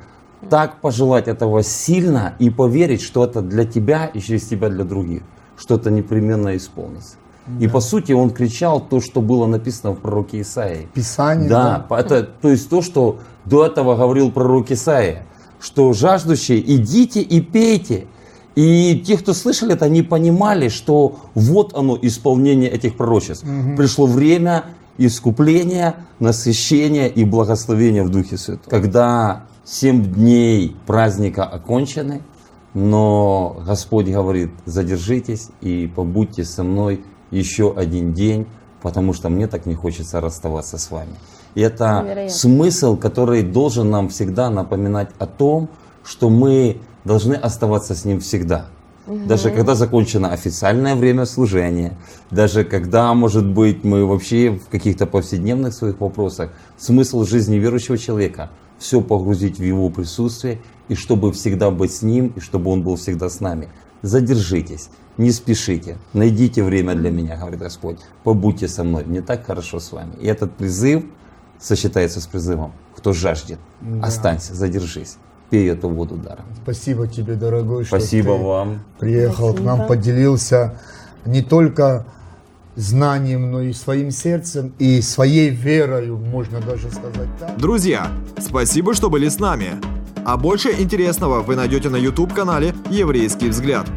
так 0.49 0.79
пожелать 0.79 1.27
этого 1.27 1.63
сильно 1.63 2.33
и 2.39 2.49
поверить, 2.49 3.01
что 3.01 3.25
это 3.25 3.41
для 3.41 3.65
тебя 3.65 4.05
и 4.05 4.19
через 4.19 4.47
тебя 4.47 4.69
для 4.69 4.83
других. 4.83 5.23
Что 5.57 5.75
это 5.75 5.91
непременно 5.91 6.55
исполнится. 6.55 7.15
Да. 7.45 7.65
И 7.65 7.67
по 7.67 7.81
сути 7.81 8.13
он 8.13 8.29
кричал 8.29 8.79
то, 8.79 9.01
что 9.01 9.21
было 9.21 9.47
написано 9.47 9.93
в 9.93 9.99
пророке 9.99 10.41
Исаии. 10.41 10.87
Писание. 10.93 11.49
Да, 11.49 11.85
да. 11.89 11.99
Это, 11.99 12.23
то 12.23 12.49
есть 12.49 12.69
то, 12.69 12.81
что 12.81 13.19
до 13.45 13.65
этого 13.65 13.95
говорил 13.95 14.31
пророк 14.31 14.71
Исаия, 14.71 15.25
что 15.59 15.91
жаждущие 15.93 16.59
идите 16.75 17.21
и 17.21 17.41
пейте. 17.41 18.07
И 18.59 18.99
те, 19.07 19.17
кто 19.17 19.33
слышали 19.33 19.71
это, 19.71 19.85
они 19.85 20.01
понимали, 20.01 20.67
что 20.67 21.15
вот 21.33 21.73
оно 21.77 21.97
исполнение 22.01 22.69
этих 22.69 22.97
пророчеств. 22.97 23.45
Угу. 23.45 23.77
Пришло 23.77 24.05
время 24.05 24.65
искупления, 24.97 25.95
насыщения 26.19 27.07
и 27.07 27.23
благословения 27.23 28.03
в 28.03 28.09
Духе 28.09 28.37
Святом. 28.37 28.69
Когда 28.69 29.43
семь 29.63 30.03
дней 30.13 30.75
праздника 30.85 31.45
окончены, 31.45 32.21
но 32.73 33.61
Господь 33.65 34.07
говорит, 34.07 34.51
задержитесь 34.65 35.51
и 35.61 35.89
побудьте 35.95 36.43
со 36.43 36.63
мной 36.63 37.05
еще 37.31 37.73
один 37.73 38.11
день, 38.11 38.45
потому 38.81 39.13
что 39.13 39.29
мне 39.29 39.47
так 39.47 39.67
не 39.67 39.75
хочется 39.75 40.19
расставаться 40.19 40.77
с 40.77 40.91
вами. 40.91 41.15
И 41.55 41.61
это 41.61 42.01
Невероятно. 42.03 42.35
смысл, 42.35 42.97
который 42.97 43.41
должен 43.41 43.89
нам 43.89 44.09
всегда 44.09 44.49
напоминать 44.49 45.11
о 45.17 45.27
том, 45.27 45.69
что 46.03 46.29
мы 46.29 46.81
должны 47.05 47.33
оставаться 47.33 47.95
с 47.95 48.05
Ним 48.05 48.19
всегда. 48.19 48.67
Угу. 49.07 49.25
Даже 49.25 49.49
когда 49.49 49.75
закончено 49.75 50.31
официальное 50.31 50.95
время 50.95 51.25
служения, 51.25 51.97
даже 52.29 52.63
когда, 52.63 53.13
может 53.13 53.45
быть, 53.45 53.83
мы 53.83 54.05
вообще 54.05 54.51
в 54.51 54.69
каких-то 54.69 55.07
повседневных 55.07 55.73
своих 55.73 55.99
вопросах, 55.99 56.51
смысл 56.77 57.23
жизни 57.25 57.55
верующего 57.55 57.97
человека– 57.97 58.51
все 58.79 59.01
погрузить 59.01 59.59
в 59.59 59.63
Его 59.63 59.89
присутствие, 59.89 60.61
и 60.87 60.95
чтобы 60.95 61.31
всегда 61.33 61.69
быть 61.69 61.93
с 61.93 62.01
Ним, 62.01 62.33
и 62.35 62.39
чтобы 62.39 62.71
Он 62.71 62.81
был 62.81 62.95
всегда 62.95 63.29
с 63.29 63.41
нами. 63.41 63.67
Задержитесь, 64.01 64.89
не 65.17 65.31
спешите, 65.31 65.97
найдите 66.13 66.63
время 66.63 66.95
для 66.95 67.11
меня, 67.11 67.35
говорит 67.35 67.59
Господь, 67.59 67.99
побудьте 68.23 68.67
со 68.69 68.85
мной, 68.85 69.03
мне 69.03 69.21
так 69.21 69.45
хорошо 69.45 69.79
с 69.79 69.91
вами. 69.91 70.15
И 70.21 70.25
этот 70.25 70.55
призыв 70.55 71.03
сочетается 71.59 72.21
с 72.21 72.27
призывом, 72.27 72.71
кто 72.95 73.11
жаждет, 73.11 73.59
да. 73.81 74.07
останься, 74.07 74.55
задержись 74.55 75.17
пей 75.49 75.69
эту 75.69 75.89
воду 75.89 76.15
даром. 76.15 76.45
Спасибо 76.63 77.07
тебе, 77.07 77.35
дорогой, 77.35 77.83
что 77.85 77.97
Спасибо 77.97 78.37
ты 78.37 78.43
вам. 78.43 78.79
приехал 78.99 79.49
Спасибо. 79.49 79.57
к 79.57 79.65
нам, 79.65 79.87
поделился 79.87 80.79
не 81.25 81.41
только 81.41 82.05
знанием, 82.75 83.51
но 83.51 83.61
и 83.61 83.73
своим 83.73 84.11
сердцем, 84.11 84.73
и 84.79 85.01
своей 85.01 85.49
верою, 85.49 86.17
можно 86.17 86.61
даже 86.61 86.89
сказать 86.89 87.29
так. 87.39 87.57
Друзья, 87.57 88.07
спасибо, 88.39 88.93
что 88.93 89.09
были 89.09 89.27
с 89.27 89.39
нами. 89.39 89.71
А 90.25 90.37
больше 90.37 90.69
интересного 90.79 91.41
вы 91.41 91.55
найдете 91.55 91.89
на 91.89 91.97
YouTube-канале 91.97 92.73
«Еврейский 92.89 93.49
взгляд». 93.49 93.87